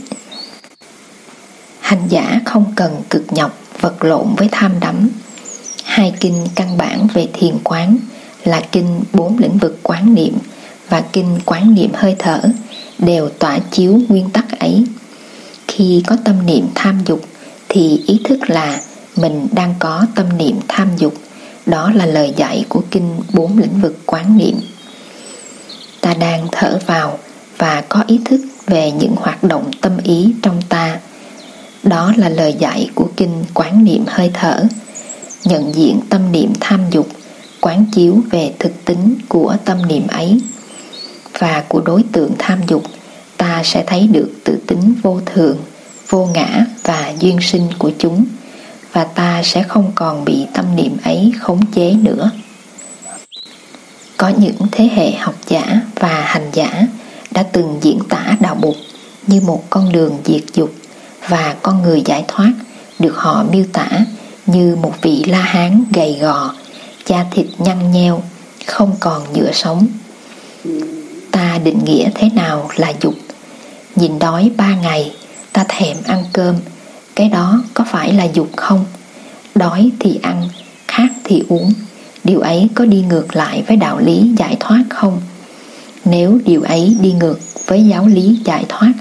hành 1.79 2.07
giả 2.09 2.39
không 2.45 2.73
cần 2.75 3.01
cực 3.09 3.23
nhọc 3.33 3.59
vật 3.79 4.03
lộn 4.03 4.35
với 4.37 4.47
tham 4.51 4.79
đắm 4.79 5.09
hai 5.83 6.13
kinh 6.19 6.47
căn 6.55 6.77
bản 6.77 7.07
về 7.13 7.27
thiền 7.33 7.57
quán 7.63 7.97
là 8.43 8.61
kinh 8.71 9.01
bốn 9.13 9.37
lĩnh 9.37 9.57
vực 9.57 9.79
quán 9.83 10.13
niệm 10.13 10.33
và 10.89 11.03
kinh 11.13 11.39
quán 11.45 11.73
niệm 11.73 11.89
hơi 11.93 12.15
thở 12.19 12.41
đều 12.99 13.29
tỏa 13.29 13.59
chiếu 13.71 13.99
nguyên 14.07 14.29
tắc 14.29 14.59
ấy 14.59 14.83
khi 15.67 16.03
có 16.07 16.17
tâm 16.23 16.45
niệm 16.45 16.67
tham 16.75 16.99
dục 17.05 17.25
thì 17.69 18.03
ý 18.07 18.21
thức 18.23 18.39
là 18.47 18.81
mình 19.15 19.47
đang 19.51 19.73
có 19.79 20.05
tâm 20.15 20.37
niệm 20.37 20.59
tham 20.67 20.89
dục. 20.97 21.13
Đó 21.65 21.91
là 21.95 22.05
lời 22.05 22.33
dạy 22.37 22.65
của 22.69 22.81
kinh 22.91 23.19
bốn 23.33 23.57
lĩnh 23.57 23.81
vực 23.81 23.97
quán 24.05 24.37
niệm. 24.37 24.55
Ta 26.01 26.13
đang 26.13 26.47
thở 26.51 26.79
vào 26.85 27.19
và 27.57 27.83
có 27.89 28.03
ý 28.07 28.19
thức 28.25 28.41
về 28.67 28.91
những 28.91 29.15
hoạt 29.15 29.43
động 29.43 29.71
tâm 29.81 29.97
ý 30.03 30.33
trong 30.41 30.61
ta. 30.69 30.99
Đó 31.83 32.13
là 32.17 32.29
lời 32.29 32.55
dạy 32.59 32.89
của 32.95 33.07
kinh 33.17 33.43
quán 33.53 33.83
niệm 33.83 34.03
hơi 34.07 34.31
thở, 34.33 34.63
nhận 35.43 35.75
diện 35.75 35.99
tâm 36.09 36.31
niệm 36.31 36.53
tham 36.59 36.81
dục, 36.91 37.07
quán 37.61 37.85
chiếu 37.91 38.21
về 38.31 38.53
thực 38.59 38.85
tính 38.85 39.15
của 39.27 39.55
tâm 39.65 39.87
niệm 39.87 40.07
ấy. 40.07 40.41
Và 41.39 41.63
của 41.67 41.81
đối 41.81 42.03
tượng 42.11 42.31
tham 42.39 42.59
dục 42.67 42.83
ta 43.37 43.61
sẽ 43.63 43.83
thấy 43.87 44.07
được 44.07 44.29
tự 44.43 44.57
tính 44.67 44.93
vô 45.01 45.19
thường, 45.25 45.57
vô 46.09 46.25
ngã 46.25 46.65
và 46.83 47.13
duyên 47.19 47.37
sinh 47.41 47.67
của 47.77 47.91
chúng 47.99 48.25
và 48.93 49.03
ta 49.03 49.41
sẽ 49.43 49.63
không 49.63 49.91
còn 49.95 50.25
bị 50.25 50.45
tâm 50.53 50.75
niệm 50.75 50.97
ấy 51.03 51.33
khống 51.39 51.65
chế 51.65 51.93
nữa. 51.93 52.31
Có 54.17 54.27
những 54.27 54.57
thế 54.71 54.89
hệ 54.95 55.11
học 55.11 55.35
giả 55.47 55.81
và 55.99 56.21
hành 56.21 56.49
giả 56.53 56.87
đã 57.31 57.43
từng 57.43 57.79
diễn 57.81 57.99
tả 58.09 58.35
đạo 58.39 58.55
bụt 58.55 58.75
như 59.27 59.41
một 59.41 59.63
con 59.69 59.91
đường 59.91 60.17
diệt 60.25 60.43
dục 60.53 60.73
và 61.27 61.55
con 61.61 61.81
người 61.81 62.01
giải 62.05 62.25
thoát 62.27 62.51
được 62.99 63.15
họ 63.17 63.45
miêu 63.51 63.65
tả 63.73 63.89
như 64.45 64.75
một 64.75 64.93
vị 65.01 65.23
la 65.27 65.41
hán 65.41 65.83
gầy 65.93 66.17
gò, 66.21 66.53
da 67.05 67.25
thịt 67.31 67.45
nhăn 67.57 67.91
nheo, 67.91 68.23
không 68.65 68.95
còn 68.99 69.33
nhựa 69.33 69.51
sống. 69.51 69.87
Ta 71.31 71.57
định 71.63 71.79
nghĩa 71.85 72.09
thế 72.15 72.29
nào 72.29 72.69
là 72.75 72.93
dục? 73.01 73.15
Nhìn 73.95 74.19
đói 74.19 74.51
ba 74.57 74.75
ngày, 74.75 75.11
ta 75.53 75.65
thèm 75.67 75.97
ăn 76.05 76.23
cơm, 76.33 76.55
cái 77.15 77.29
đó 77.29 77.63
có 77.73 77.83
phải 77.83 78.13
là 78.13 78.23
dục 78.23 78.49
không? 78.57 78.85
Đói 79.55 79.91
thì 79.99 80.19
ăn, 80.21 80.49
khát 80.87 81.07
thì 81.23 81.43
uống, 81.49 81.73
điều 82.23 82.39
ấy 82.39 82.67
có 82.75 82.85
đi 82.85 83.01
ngược 83.01 83.35
lại 83.35 83.63
với 83.67 83.77
đạo 83.77 83.99
lý 83.99 84.31
giải 84.37 84.57
thoát 84.59 84.83
không? 84.89 85.21
Nếu 86.05 86.39
điều 86.45 86.61
ấy 86.61 86.97
đi 87.01 87.11
ngược 87.11 87.39
với 87.67 87.85
giáo 87.85 88.07
lý 88.07 88.39
giải 88.45 88.65
thoát, 88.69 88.93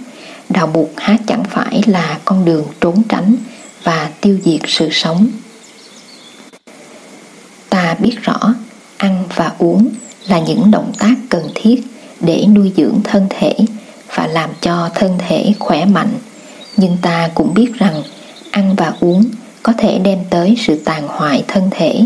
đạo 0.48 0.66
buộc 0.66 0.90
há 0.96 1.16
chẳng 1.26 1.44
phải 1.44 1.82
là 1.86 2.18
con 2.24 2.44
đường 2.44 2.64
trốn 2.80 3.02
tránh 3.08 3.36
và 3.82 4.10
tiêu 4.20 4.38
diệt 4.44 4.60
sự 4.66 4.88
sống. 4.92 5.26
Ta 7.70 7.96
biết 7.98 8.16
rõ 8.22 8.54
ăn 8.96 9.24
và 9.36 9.52
uống 9.58 9.88
là 10.28 10.38
những 10.38 10.70
động 10.70 10.92
tác 10.98 11.14
cần 11.28 11.42
thiết 11.54 11.82
để 12.20 12.46
nuôi 12.54 12.72
dưỡng 12.76 13.00
thân 13.04 13.26
thể 13.30 13.54
và 14.14 14.26
làm 14.26 14.50
cho 14.60 14.90
thân 14.94 15.18
thể 15.18 15.52
khỏe 15.58 15.84
mạnh. 15.84 16.12
Nhưng 16.76 16.96
ta 17.02 17.28
cũng 17.34 17.54
biết 17.54 17.72
rằng, 17.74 18.02
ăn 18.50 18.74
và 18.76 18.92
uống 19.00 19.24
có 19.62 19.72
thể 19.78 19.98
đem 19.98 20.18
tới 20.30 20.54
sự 20.58 20.80
tàn 20.84 21.08
hoại 21.08 21.44
thân 21.48 21.68
thể 21.70 22.00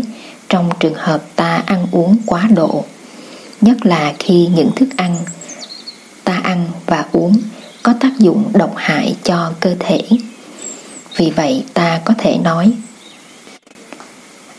trong 0.49 0.69
trường 0.79 0.93
hợp 0.93 1.23
ta 1.35 1.63
ăn 1.65 1.87
uống 1.91 2.17
quá 2.25 2.47
độ. 2.55 2.85
Nhất 3.61 3.85
là 3.85 4.13
khi 4.19 4.47
những 4.55 4.71
thức 4.75 4.89
ăn 4.97 5.15
ta 6.23 6.41
ăn 6.43 6.67
và 6.85 7.05
uống 7.11 7.37
có 7.83 7.93
tác 7.99 8.19
dụng 8.19 8.49
độc 8.53 8.73
hại 8.75 9.15
cho 9.23 9.51
cơ 9.59 9.75
thể. 9.79 10.01
Vì 11.15 11.29
vậy, 11.29 11.63
ta 11.73 12.01
có 12.05 12.13
thể 12.17 12.37
nói, 12.37 12.71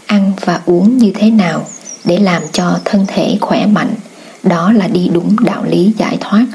ăn 0.06 0.32
và 0.44 0.60
uống 0.66 0.98
như 0.98 1.12
thế 1.14 1.30
nào 1.30 1.66
để 2.04 2.18
làm 2.18 2.42
cho 2.52 2.78
thân 2.84 3.04
thể 3.08 3.38
khỏe 3.40 3.66
mạnh, 3.66 3.94
đó 4.42 4.72
là 4.72 4.88
đi 4.88 5.08
đúng 5.12 5.36
đạo 5.44 5.64
lý 5.64 5.92
giải 5.98 6.16
thoát 6.20 6.46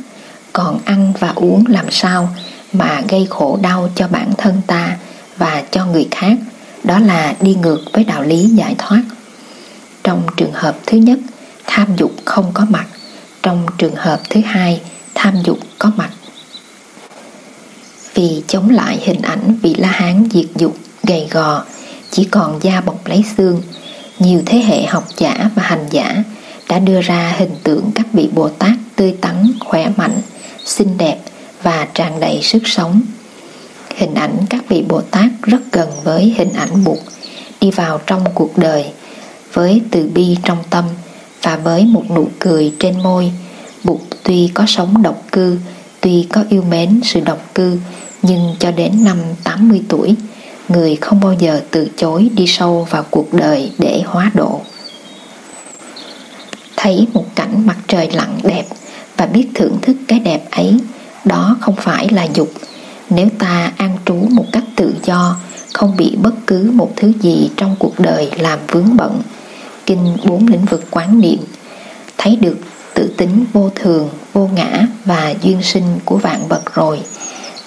còn 0.54 0.80
ăn 0.86 1.14
và 1.20 1.34
uống 1.36 1.64
làm 1.68 1.86
sao 1.92 2.30
mà 2.74 3.02
gây 3.10 3.28
khổ 3.30 3.60
đau 3.62 3.90
cho 3.96 4.08
bản 4.08 4.34
thân 4.38 4.62
ta 4.68 4.98
và 5.38 5.64
cho 5.72 5.86
người 5.86 6.08
khác 6.12 6.38
đó 6.84 7.00
là 7.00 7.36
đi 7.42 7.56
ngược 7.56 7.82
với 7.94 8.04
đạo 8.04 8.24
lý 8.24 8.44
giải 8.44 8.76
thoát. 8.78 9.04
Trong 10.04 10.28
trường 10.38 10.54
hợp 10.54 10.78
thứ 10.86 10.98
nhất 10.98 11.20
tham 11.66 11.88
dục 11.96 12.12
không 12.26 12.52
có 12.54 12.66
mặt. 12.70 12.86
Trong 13.44 13.66
trường 13.78 13.96
hợp 13.96 14.22
thứ 14.30 14.42
hai 14.46 14.82
tham 15.16 15.36
dục 15.44 15.60
có 15.80 15.92
mặt. 15.96 16.10
Vì 18.14 18.44
chống 18.48 18.70
lại 18.70 19.00
hình 19.02 19.22
ảnh 19.22 19.58
vị 19.62 19.76
la 19.78 19.92
hán 19.92 20.28
diệt 20.32 20.46
dục 20.56 20.78
gầy 21.04 21.28
gò 21.32 21.64
chỉ 22.12 22.26
còn 22.26 22.60
da 22.64 22.82
bọc 22.82 23.08
lấy 23.08 23.24
xương 23.38 23.62
nhiều 24.20 24.42
thế 24.46 24.58
hệ 24.58 24.86
học 24.86 25.08
giả 25.18 25.50
và 25.56 25.64
hành 25.64 25.88
giả 25.92 26.24
đã 26.70 26.80
đưa 26.80 27.02
ra 27.02 27.36
hình 27.38 27.56
tượng 27.64 27.92
các 27.96 28.06
vị 28.14 28.30
Bồ 28.34 28.50
Tát 28.50 28.72
tươi 28.96 29.16
tắn, 29.22 29.52
khỏe 29.60 29.90
mạnh, 29.98 30.22
xinh 30.66 30.98
đẹp 30.98 31.18
và 31.64 31.88
tràn 31.94 32.20
đầy 32.20 32.40
sức 32.44 32.62
sống. 32.66 33.02
Hình 33.96 34.14
ảnh 34.14 34.38
các 34.50 34.64
vị 34.70 34.84
Bồ 34.88 35.02
Tát 35.02 35.30
rất 35.42 35.62
gần 35.72 35.90
với 36.04 36.34
hình 36.38 36.54
ảnh 36.54 36.84
Bụt 36.84 36.98
đi 37.62 37.72
vào 37.72 38.02
trong 38.08 38.24
cuộc 38.34 38.58
đời 38.58 38.86
với 39.54 39.82
từ 39.92 40.10
bi 40.14 40.38
trong 40.44 40.64
tâm 40.70 40.86
và 41.42 41.56
với 41.56 41.86
một 41.86 42.04
nụ 42.16 42.28
cười 42.40 42.74
trên 42.80 43.04
môi. 43.04 43.32
Bụt 43.84 44.02
tuy 44.24 44.52
có 44.54 44.66
sống 44.68 45.02
độc 45.02 45.24
cư, 45.32 45.58
tuy 46.02 46.28
có 46.30 46.44
yêu 46.50 46.62
mến 46.62 47.00
sự 47.04 47.20
độc 47.20 47.56
cư, 47.56 47.78
nhưng 48.22 48.56
cho 48.60 48.72
đến 48.72 49.04
năm 49.04 49.18
80 49.44 49.82
tuổi, 49.90 50.16
người 50.70 50.96
không 50.96 51.20
bao 51.20 51.34
giờ 51.34 51.62
từ 51.72 51.90
chối 51.98 52.30
đi 52.36 52.48
sâu 52.48 52.88
vào 52.90 53.06
cuộc 53.10 53.34
đời 53.34 53.72
để 53.78 54.02
hóa 54.06 54.32
độ 54.34 54.62
thấy 56.84 57.08
một 57.14 57.26
cảnh 57.36 57.68
mặt 57.68 57.78
trời 57.88 58.10
lặn 58.12 58.30
đẹp 58.44 58.64
và 59.18 59.26
biết 59.26 59.48
thưởng 59.54 59.78
thức 59.82 59.98
cái 60.08 60.20
đẹp 60.20 60.42
ấy 60.52 60.78
đó 61.26 61.58
không 61.62 61.76
phải 61.76 62.10
là 62.10 62.28
dục. 62.34 62.52
Nếu 63.10 63.28
ta 63.40 63.72
an 63.78 63.98
trú 64.06 64.16
một 64.16 64.46
cách 64.52 64.64
tự 64.76 64.96
do, 65.04 65.38
không 65.74 65.98
bị 65.98 66.16
bất 66.16 66.34
cứ 66.48 66.72
một 66.74 66.94
thứ 66.96 67.12
gì 67.22 67.50
trong 67.58 67.76
cuộc 67.80 68.00
đời 68.00 68.32
làm 68.38 68.60
vướng 68.68 68.98
bận. 68.98 69.22
Kinh 69.86 70.18
bốn 70.26 70.48
lĩnh 70.48 70.66
vực 70.66 70.84
quán 70.92 71.20
niệm. 71.22 71.40
Thấy 72.18 72.36
được 72.36 72.58
tự 72.94 73.14
tính 73.18 73.46
vô 73.54 73.70
thường, 73.76 74.10
vô 74.34 74.50
ngã 74.56 74.88
và 75.06 75.34
duyên 75.42 75.64
sinh 75.64 76.00
của 76.06 76.18
vạn 76.18 76.48
vật 76.48 76.74
rồi, 76.74 77.00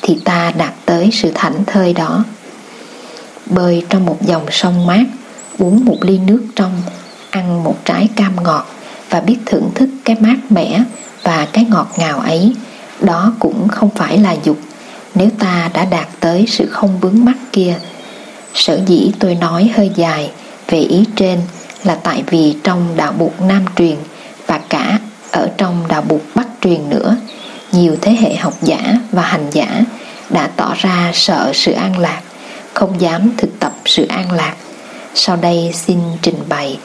thì 0.03 0.19
ta 0.25 0.53
đạt 0.57 0.75
tới 0.87 1.11
sự 1.13 1.31
thảnh 1.35 1.65
thơi 1.67 1.93
đó. 1.93 2.25
Bơi 3.47 3.85
trong 3.89 4.07
một 4.07 4.19
dòng 4.23 4.47
sông 4.51 4.87
mát, 4.87 5.05
uống 5.59 5.85
một 5.85 5.97
ly 6.01 6.19
nước 6.19 6.47
trong, 6.57 6.83
ăn 7.31 7.65
một 7.65 7.77
trái 7.85 8.09
cam 8.17 8.43
ngọt 8.43 8.67
và 9.11 9.21
biết 9.21 9.39
thưởng 9.47 9.71
thức 9.75 9.89
cái 10.05 10.17
mát 10.21 10.37
mẻ 10.51 10.83
và 11.23 11.49
cái 11.53 11.67
ngọt 11.71 11.89
ngào 11.99 12.19
ấy 12.19 12.55
đó 13.07 13.33
cũng 13.39 13.69
không 13.69 13.91
phải 13.91 14.19
là 14.19 14.37
dục 14.45 14.57
nếu 15.15 15.29
ta 15.39 15.71
đã 15.75 15.85
đạt 15.85 16.07
tới 16.21 16.45
sự 16.49 16.67
không 16.71 17.01
vướng 17.01 17.25
mắc 17.25 17.37
kia, 17.53 17.75
sở 18.55 18.81
dĩ 18.87 19.11
tôi 19.19 19.35
nói 19.35 19.71
hơi 19.77 19.91
dài 19.95 20.31
về 20.69 20.79
ý 20.79 21.05
trên 21.17 21.41
là 21.85 21.95
tại 22.03 22.23
vì 22.31 22.57
trong 22.65 22.97
đạo 22.97 23.13
buộc 23.19 23.41
nam 23.41 23.65
truyền 23.77 23.97
và 24.47 24.61
cả 24.69 24.99
ở 25.31 25.49
trong 25.57 25.89
đạo 25.89 26.03
buộc 26.09 26.23
bắc 26.35 26.47
truyền 26.61 26.89
nữa, 26.89 27.17
nhiều 27.73 27.97
thế 28.03 28.17
hệ 28.21 28.35
học 28.35 28.55
giả 28.63 28.95
và 29.13 29.23
hành 29.23 29.51
giả 29.51 29.83
đã 30.31 30.51
tỏ 30.57 30.75
ra 30.77 31.11
sợ 31.15 31.53
sự 31.55 31.73
an 31.73 31.99
lạc, 31.99 32.21
không 32.75 33.01
dám 33.01 33.31
thực 33.37 33.61
tập 33.61 33.73
sự 33.85 34.07
an 34.07 34.33
lạc 34.33 34.55
sau 35.19 35.37
đây 35.37 35.71
xin 35.75 35.99
trình 36.23 36.39
bày 36.49 36.79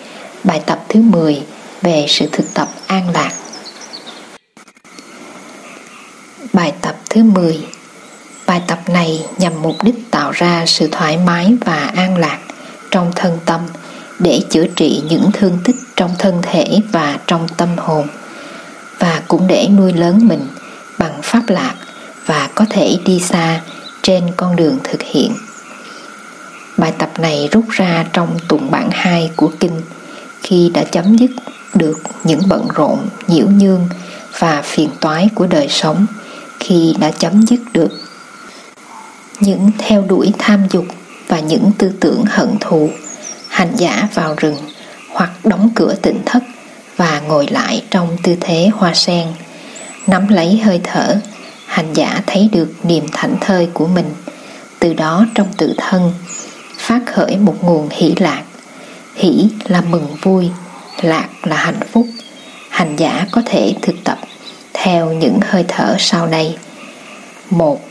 bài 0.44 0.62
tập 0.66 0.84
thứ 0.90 1.02
10 1.02 1.42
về 1.82 2.06
sự 2.10 2.30
thực 2.32 2.54
tập 2.54 2.68
an 2.88 3.10
lạc. 3.14 3.32
Bài 6.54 6.74
tập 6.82 6.96
thứ 7.10 7.24
10 7.24 7.66
Bài 8.48 8.62
tập 8.68 8.80
này 8.90 9.26
nhằm 9.38 9.62
mục 9.62 9.84
đích 9.84 9.96
tạo 10.12 10.32
ra 10.32 10.66
sự 10.66 10.88
thoải 10.92 11.18
mái 11.18 11.56
và 11.66 11.92
an 11.96 12.18
lạc 12.18 12.40
trong 12.92 13.12
thân 13.16 13.40
tâm 13.46 13.62
để 14.20 14.42
chữa 14.50 14.66
trị 14.76 15.02
những 15.10 15.30
thương 15.34 15.58
tích 15.64 15.76
trong 15.96 16.16
thân 16.20 16.42
thể 16.42 16.66
và 16.92 17.18
trong 17.28 17.48
tâm 17.58 17.70
hồn 17.78 18.08
và 19.00 19.22
cũng 19.28 19.48
để 19.48 19.68
nuôi 19.78 19.94
lớn 19.94 20.28
mình 20.28 20.48
bằng 20.98 21.20
pháp 21.22 21.42
lạc 21.48 21.76
và 22.26 22.50
có 22.56 22.66
thể 22.70 22.98
đi 23.06 23.20
xa 23.20 23.62
trên 24.02 24.24
con 24.38 24.56
đường 24.56 24.78
thực 24.84 25.02
hiện. 25.02 25.34
Bài 26.78 26.94
tập 26.98 27.10
này 27.20 27.50
rút 27.52 27.66
ra 27.70 28.06
trong 28.14 28.40
tụng 28.48 28.72
bản 28.72 28.90
2 28.92 29.32
của 29.36 29.52
kinh 29.60 29.82
khi 30.42 30.72
đã 30.74 30.84
chấm 30.84 31.18
dứt 31.18 31.32
được 31.74 32.00
những 32.24 32.42
bận 32.48 32.68
rộn, 32.76 33.00
nhiễu 33.28 33.48
nhương 33.48 33.90
và 34.40 34.62
phiền 34.62 34.90
toái 35.00 35.30
của 35.36 35.48
đời 35.48 35.68
sống 35.70 36.06
khi 36.64 36.94
đã 37.00 37.12
chấm 37.12 37.46
dứt 37.48 37.60
được. 37.74 37.90
Những 39.40 39.72
theo 39.78 40.02
đuổi 40.02 40.32
tham 40.38 40.68
dục 40.72 40.86
và 41.28 41.40
những 41.40 41.72
tư 41.78 41.92
tưởng 42.00 42.24
hận 42.28 42.56
thù, 42.60 42.90
hành 43.48 43.72
giả 43.76 44.08
vào 44.14 44.36
rừng 44.38 44.58
hoặc 45.10 45.32
đóng 45.44 45.70
cửa 45.76 45.94
tỉnh 46.02 46.20
thất 46.26 46.44
và 46.98 47.20
ngồi 47.20 47.48
lại 47.48 47.84
trong 47.92 48.18
tư 48.24 48.36
thế 48.40 48.70
hoa 48.74 48.94
sen, 48.94 49.28
nắm 50.08 50.28
lấy 50.28 50.58
hơi 50.58 50.82
thở, 50.84 51.22
hành 51.66 51.94
giả 51.94 52.22
thấy 52.28 52.50
được 52.52 52.70
niềm 52.84 53.06
thảnh 53.12 53.36
thơi 53.42 53.70
của 53.74 53.88
mình. 53.88 54.10
Từ 54.80 54.94
đó 54.94 55.26
trong 55.36 55.48
tự 55.58 55.74
thân 55.78 56.14
phát 56.78 57.02
khởi 57.06 57.38
một 57.38 57.56
nguồn 57.64 57.90
hỷ 57.92 58.16
lạc. 58.18 58.44
Hỷ 59.16 59.50
là 59.64 59.82
mừng 59.82 60.08
vui, 60.22 60.50
lạc 61.02 61.28
là 61.44 61.56
hạnh 61.56 61.80
phúc. 61.92 62.08
Hành 62.70 62.96
giả 62.96 63.28
có 63.32 63.42
thể 63.46 63.76
thực 63.82 63.96
tập 64.04 64.18
theo 64.84 65.12
những 65.12 65.40
hơi 65.50 65.66
thở 65.68 65.96
sau 66.00 66.28
đây. 66.28 66.58
Một, 67.50 67.82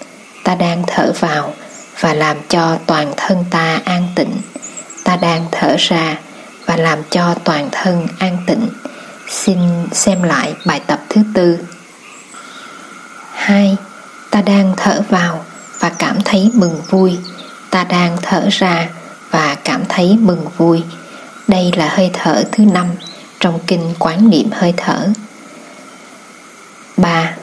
ta 0.44 0.54
đang 0.54 0.82
thở 0.86 1.12
vào 1.20 1.54
và 2.00 2.14
làm 2.14 2.36
cho 2.48 2.78
toàn 2.86 3.12
thân 3.16 3.44
ta 3.50 3.80
an 3.84 4.08
tịnh. 4.14 4.32
Ta 5.04 5.16
đang 5.16 5.46
thở 5.52 5.76
ra 5.78 6.18
và 6.66 6.76
làm 6.76 6.98
cho 7.10 7.34
toàn 7.44 7.68
thân 7.72 8.06
an 8.18 8.38
tịnh. 8.46 8.68
Xin 9.28 9.58
xem 9.92 10.22
lại 10.22 10.54
bài 10.66 10.80
tập 10.86 11.00
thứ 11.08 11.20
tư. 11.34 11.58
Hai, 13.32 13.76
ta 14.30 14.42
đang 14.42 14.74
thở 14.76 15.02
vào 15.08 15.44
và 15.78 15.88
cảm 15.88 16.18
thấy 16.24 16.50
mừng 16.54 16.80
vui. 16.88 17.18
Ta 17.70 17.84
đang 17.84 18.16
thở 18.22 18.48
ra 18.50 18.88
và 19.30 19.56
cảm 19.64 19.82
thấy 19.88 20.16
mừng 20.20 20.46
vui. 20.56 20.82
Đây 21.48 21.72
là 21.76 21.88
hơi 21.88 22.10
thở 22.12 22.44
thứ 22.52 22.64
năm 22.64 22.86
trong 23.40 23.58
kinh 23.66 23.94
quán 23.98 24.30
niệm 24.30 24.50
hơi 24.52 24.74
thở. 24.76 25.08
3. 27.00 27.34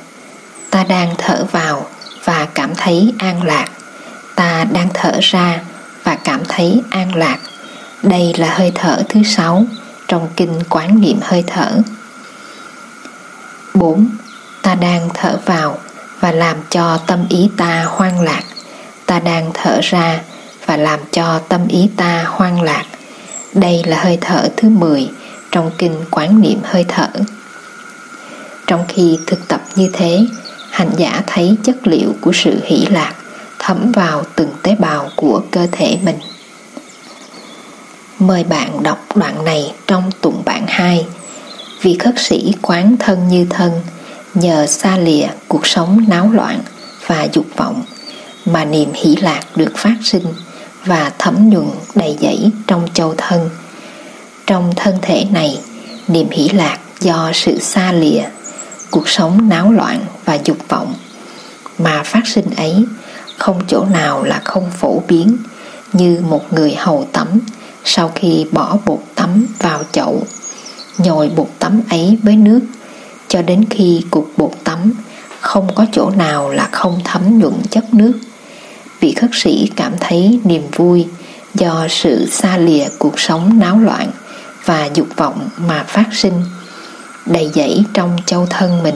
Ta 0.70 0.84
đang 0.84 1.16
thở 1.18 1.46
vào 1.52 1.86
và 2.24 2.48
cảm 2.54 2.76
thấy 2.76 3.14
an 3.18 3.44
lạc. 3.44 3.68
Ta 4.36 4.64
đang 4.64 4.90
thở 4.94 5.12
ra 5.22 5.60
và 6.04 6.16
cảm 6.16 6.42
thấy 6.48 6.82
an 6.90 7.16
lạc. 7.16 7.38
Đây 8.04 8.34
là 8.38 8.54
hơi 8.54 8.72
thở 8.76 9.04
thứ 9.10 9.24
sáu 9.24 9.66
trong 10.08 10.30
kinh 10.36 10.60
quán 10.70 11.02
niệm 11.02 11.20
hơi 11.22 11.44
thở. 11.48 11.72
4. 13.74 14.10
Ta 14.62 14.76
đang 14.76 15.10
thở 15.14 15.40
vào 15.46 15.78
và 16.20 16.32
làm 16.32 16.58
cho 16.70 16.98
tâm 16.98 17.26
ý 17.30 17.50
ta 17.58 17.84
hoang 17.88 18.22
lạc. 18.22 18.44
ta 19.06 19.20
đang 19.20 19.52
thở 19.54 19.80
ra 19.84 20.20
và 20.66 20.78
làm 20.78 21.00
cho 21.12 21.40
tâm 21.40 21.68
ý 21.68 21.90
ta 21.98 22.26
hoang 22.28 22.62
lạc. 22.62 22.84
Đây 23.54 23.84
là 23.86 24.00
hơi 24.00 24.18
thở 24.22 24.50
thứ 24.58 24.70
10 24.70 25.10
trong 25.52 25.72
kinh 25.78 26.06
quán 26.12 26.42
niệm 26.42 26.60
hơi 26.64 26.86
thở. 26.88 27.10
Trong 28.68 28.86
khi 28.88 29.18
thực 29.28 29.48
tập 29.48 29.62
như 29.76 29.90
thế, 29.94 30.26
hành 30.70 30.90
giả 30.98 31.24
thấy 31.28 31.56
chất 31.64 31.88
liệu 31.88 32.14
của 32.22 32.32
sự 32.34 32.60
hỷ 32.66 32.86
lạc 32.86 33.14
thấm 33.60 33.92
vào 33.92 34.24
từng 34.36 34.50
tế 34.64 34.76
bào 34.80 35.10
của 35.16 35.42
cơ 35.52 35.68
thể 35.72 35.98
mình. 36.04 36.18
Mời 38.20 38.44
bạn 38.44 38.84
đọc 38.84 39.18
đoạn 39.18 39.46
này 39.46 39.74
trong 39.88 40.12
tụng 40.22 40.42
bản 40.46 40.66
2 40.68 41.06
vì 41.82 41.98
khất 41.98 42.14
sĩ 42.18 42.54
quán 42.62 42.96
thân 43.00 43.28
như 43.28 43.46
thân 43.50 43.72
Nhờ 44.34 44.66
xa 44.66 44.98
lìa 44.98 45.28
cuộc 45.48 45.68
sống 45.68 46.06
náo 46.08 46.32
loạn 46.32 46.62
và 47.08 47.28
dục 47.34 47.46
vọng 47.56 47.84
Mà 48.46 48.66
niềm 48.66 48.90
hỷ 48.94 49.16
lạc 49.16 49.42
được 49.56 49.72
phát 49.78 49.96
sinh 50.04 50.26
Và 50.86 51.12
thấm 51.18 51.50
nhuận 51.50 51.68
đầy 51.96 52.18
dẫy 52.22 52.52
trong 52.68 52.88
châu 52.94 53.14
thân 53.18 53.50
Trong 54.48 54.74
thân 54.76 54.98
thể 55.02 55.26
này 55.32 55.60
Niềm 56.08 56.30
hỷ 56.30 56.50
lạc 56.50 56.78
do 57.00 57.32
sự 57.34 57.60
xa 57.60 57.92
lìa 57.92 58.24
Cuộc 58.92 59.10
sống 59.10 59.50
náo 59.50 59.72
loạn 59.72 60.00
và 60.26 60.38
dục 60.46 60.58
vọng 60.70 60.94
Mà 61.78 62.04
phát 62.04 62.28
sinh 62.28 62.50
ấy 62.58 62.86
Không 63.38 63.62
chỗ 63.68 63.86
nào 63.86 64.24
là 64.24 64.42
không 64.44 64.72
phổ 64.80 65.02
biến 65.08 65.38
Như 65.94 66.22
một 66.30 66.54
người 66.54 66.76
hầu 66.76 67.08
tắm 67.12 67.28
sau 67.90 68.12
khi 68.16 68.46
bỏ 68.52 68.78
bột 68.86 69.00
tắm 69.16 69.46
vào 69.60 69.84
chậu, 69.92 70.24
nhồi 70.98 71.30
bột 71.36 71.48
tắm 71.60 71.82
ấy 71.90 72.18
với 72.24 72.36
nước 72.36 72.60
cho 73.28 73.42
đến 73.42 73.66
khi 73.70 74.02
cục 74.12 74.32
bột 74.38 74.52
tắm 74.64 74.94
không 75.42 75.76
có 75.76 75.86
chỗ 75.92 76.10
nào 76.10 76.50
là 76.50 76.70
không 76.72 77.00
thấm 77.04 77.40
nhuận 77.40 77.54
chất 77.70 77.94
nước. 77.94 78.14
Vị 79.00 79.14
khất 79.14 79.30
sĩ 79.34 79.72
cảm 79.76 79.94
thấy 80.00 80.40
niềm 80.44 80.64
vui 80.76 81.08
do 81.54 81.88
sự 81.90 82.28
xa 82.32 82.58
lìa 82.58 82.88
cuộc 82.98 83.20
sống 83.20 83.60
náo 83.60 83.80
loạn 83.80 84.12
và 84.66 84.90
dục 84.94 85.08
vọng 85.16 85.50
mà 85.58 85.84
phát 85.88 86.06
sinh 86.12 86.44
đầy 87.32 87.52
dẫy 87.54 87.84
trong 87.94 88.18
châu 88.26 88.46
thân 88.46 88.84
mình 88.84 88.96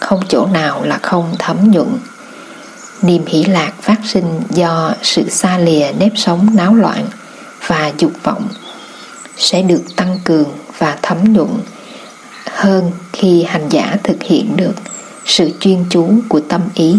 không 0.00 0.20
chỗ 0.28 0.46
nào 0.46 0.82
là 0.84 0.98
không 1.02 1.34
thấm 1.38 1.70
nhuận 1.70 1.88
niềm 3.02 3.26
hỷ 3.26 3.44
lạc 3.44 3.72
phát 3.80 3.98
sinh 4.04 4.40
do 4.50 4.92
sự 5.02 5.30
xa 5.30 5.58
lìa 5.58 5.86
nếp 5.98 6.12
sống 6.16 6.48
náo 6.54 6.74
loạn 6.74 7.06
và 7.66 7.92
dục 7.98 8.12
vọng 8.22 8.48
sẽ 9.36 9.62
được 9.62 9.82
tăng 9.96 10.18
cường 10.24 10.48
và 10.78 10.98
thấm 11.02 11.32
nhuận 11.32 11.50
hơn 12.50 12.90
khi 13.12 13.42
hành 13.42 13.68
giả 13.68 13.96
thực 14.02 14.22
hiện 14.22 14.56
được 14.56 14.74
sự 15.26 15.50
chuyên 15.60 15.84
chú 15.90 16.10
của 16.28 16.40
tâm 16.40 16.60
ý. 16.74 16.96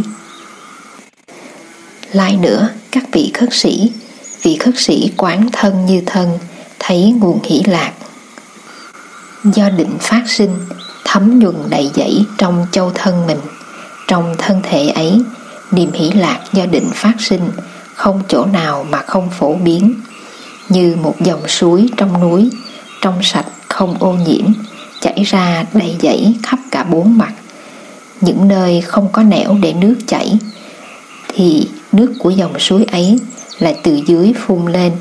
Lại 2.12 2.38
nữa, 2.42 2.70
các 2.92 3.04
vị 3.12 3.32
khất 3.34 3.50
sĩ, 3.52 3.92
vị 4.42 4.56
khất 4.56 4.74
sĩ 4.78 5.12
quán 5.18 5.50
thân 5.52 5.86
như 5.86 6.02
thân, 6.06 6.40
thấy 6.80 7.14
nguồn 7.20 7.40
hỷ 7.44 7.62
lạc. 7.66 7.94
Do 9.44 9.70
định 9.70 9.98
phát 10.00 10.24
sinh, 10.28 10.50
thấm 11.06 11.40
nhuần 11.40 11.56
đầy 11.70 11.92
dẫy 11.96 12.26
trong 12.38 12.66
châu 12.72 12.92
thân 12.96 13.28
mình. 13.28 13.40
Trong 14.08 14.36
thân 14.38 14.62
thể 14.64 14.88
ấy, 14.88 15.22
niềm 15.72 15.92
hỷ 15.92 16.12
lạc 16.12 16.40
do 16.54 16.66
định 16.66 16.90
phát 16.94 17.14
sinh, 17.20 17.50
không 17.94 18.22
chỗ 18.28 18.46
nào 18.46 18.86
mà 18.90 18.98
không 19.08 19.30
phổ 19.30 19.56
biến 19.56 20.02
như 20.70 20.96
một 21.02 21.16
dòng 21.22 21.48
suối 21.48 21.90
trong 21.98 22.22
núi, 22.22 22.50
trong 23.02 23.24
sạch 23.24 23.46
không 23.68 23.96
ô 24.00 24.14
nhiễm, 24.14 24.46
chảy 25.02 25.24
ra 25.24 25.66
đầy 25.74 25.96
dẫy 26.02 26.36
khắp 26.44 26.60
cả 26.72 26.84
bốn 26.84 27.18
mặt. 27.18 27.34
Những 28.22 28.48
nơi 28.48 28.82
không 28.82 29.10
có 29.12 29.24
nẻo 29.24 29.58
để 29.62 29.74
nước 29.74 29.96
chảy, 30.08 30.38
thì 31.28 31.70
nước 31.92 32.14
của 32.20 32.30
dòng 32.30 32.60
suối 32.60 32.86
ấy 32.92 33.20
lại 33.60 33.80
từ 33.84 34.00
dưới 34.06 34.34
phun 34.46 34.72
lên, 34.72 34.92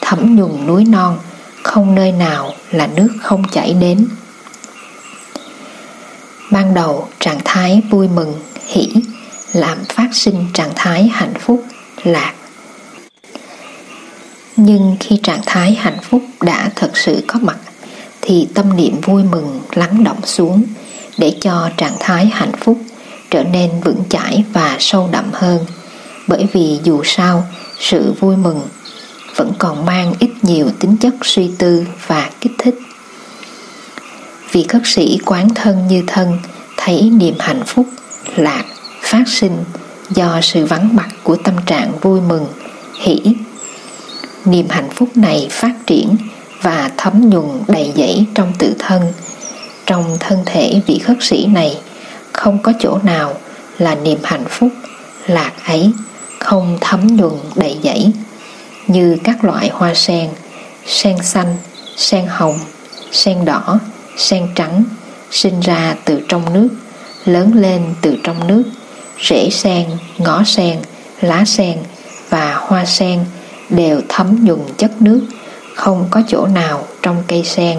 thấm 0.00 0.36
nhuần 0.36 0.66
núi 0.66 0.84
non, 0.84 1.18
không 1.62 1.94
nơi 1.94 2.12
nào 2.12 2.54
là 2.70 2.88
nước 2.96 3.08
không 3.22 3.48
chảy 3.52 3.74
đến. 3.74 4.08
Ban 6.50 6.74
đầu 6.74 7.08
trạng 7.20 7.40
thái 7.44 7.82
vui 7.90 8.08
mừng, 8.08 8.34
hỷ 8.66 8.88
làm 9.52 9.78
phát 9.88 10.08
sinh 10.12 10.46
trạng 10.54 10.72
thái 10.74 11.08
hạnh 11.12 11.34
phúc, 11.40 11.64
lạc 12.04 12.32
nhưng 14.66 14.96
khi 15.00 15.16
trạng 15.22 15.40
thái 15.46 15.74
hạnh 15.74 15.98
phúc 16.02 16.22
đã 16.40 16.70
thật 16.76 16.90
sự 16.94 17.24
có 17.26 17.38
mặt 17.42 17.56
thì 18.20 18.48
tâm 18.54 18.76
niệm 18.76 19.00
vui 19.00 19.22
mừng 19.24 19.60
lắng 19.72 20.04
động 20.04 20.20
xuống 20.24 20.62
để 21.18 21.36
cho 21.40 21.70
trạng 21.76 21.96
thái 22.00 22.26
hạnh 22.26 22.52
phúc 22.60 22.78
trở 23.30 23.44
nên 23.44 23.70
vững 23.84 24.02
chãi 24.08 24.44
và 24.52 24.76
sâu 24.78 25.08
đậm 25.12 25.24
hơn 25.32 25.58
bởi 26.26 26.46
vì 26.52 26.80
dù 26.84 27.02
sao 27.04 27.46
sự 27.78 28.14
vui 28.20 28.36
mừng 28.36 28.60
vẫn 29.36 29.52
còn 29.58 29.86
mang 29.86 30.12
ít 30.18 30.30
nhiều 30.42 30.70
tính 30.80 30.96
chất 30.96 31.14
suy 31.22 31.50
tư 31.58 31.84
và 32.06 32.30
kích 32.40 32.52
thích. 32.58 32.78
Vì 34.52 34.62
khất 34.62 34.82
sĩ 34.84 35.18
quán 35.24 35.48
thân 35.54 35.86
như 35.88 36.02
thân, 36.06 36.38
thấy 36.76 37.10
niềm 37.10 37.34
hạnh 37.38 37.62
phúc 37.66 37.86
lạc 38.36 38.64
phát 39.02 39.24
sinh 39.26 39.64
do 40.10 40.40
sự 40.42 40.66
vắng 40.66 40.96
mặt 40.96 41.08
của 41.22 41.36
tâm 41.36 41.54
trạng 41.66 41.92
vui 42.00 42.20
mừng, 42.20 42.46
hỷ. 43.00 43.20
Niềm 44.44 44.66
hạnh 44.68 44.88
phúc 44.94 45.08
này 45.14 45.48
phát 45.50 45.72
triển 45.86 46.16
và 46.62 46.90
thấm 46.96 47.30
nhuần 47.30 47.62
đầy 47.68 47.92
dẫy 47.96 48.26
trong 48.34 48.52
tự 48.58 48.74
thân. 48.78 49.02
Trong 49.86 50.16
thân 50.20 50.42
thể 50.46 50.80
vị 50.86 50.98
khất 50.98 51.16
sĩ 51.20 51.46
này, 51.46 51.78
không 52.32 52.58
có 52.62 52.72
chỗ 52.80 52.98
nào 53.02 53.34
là 53.78 53.94
niềm 53.94 54.18
hạnh 54.22 54.44
phúc, 54.48 54.68
lạc 55.26 55.52
ấy, 55.66 55.92
không 56.38 56.78
thấm 56.80 57.06
nhuần 57.16 57.32
đầy 57.54 57.78
dẫy 57.82 58.12
như 58.86 59.16
các 59.24 59.44
loại 59.44 59.70
hoa 59.72 59.94
sen 59.94 60.30
sen 60.86 61.16
xanh, 61.22 61.56
sen 61.96 62.26
hồng, 62.26 62.58
sen 63.12 63.44
đỏ, 63.44 63.78
sen 64.16 64.48
trắng, 64.54 64.84
sinh 65.30 65.60
ra 65.60 65.94
từ 66.04 66.20
trong 66.28 66.52
nước, 66.52 66.68
lớn 67.24 67.52
lên 67.54 67.94
từ 68.00 68.16
trong 68.22 68.46
nước, 68.46 68.62
rễ 69.28 69.48
sen, 69.50 69.90
ngõ 70.18 70.42
sen, 70.44 70.78
lá 71.20 71.44
sen 71.44 71.78
và 72.28 72.54
hoa 72.54 72.84
sen 72.84 73.24
đều 73.70 74.00
thấm 74.08 74.44
nhuần 74.44 74.60
chất 74.76 75.02
nước, 75.02 75.20
không 75.74 76.06
có 76.10 76.22
chỗ 76.28 76.46
nào 76.46 76.86
trong 77.02 77.22
cây 77.28 77.42
sen 77.44 77.78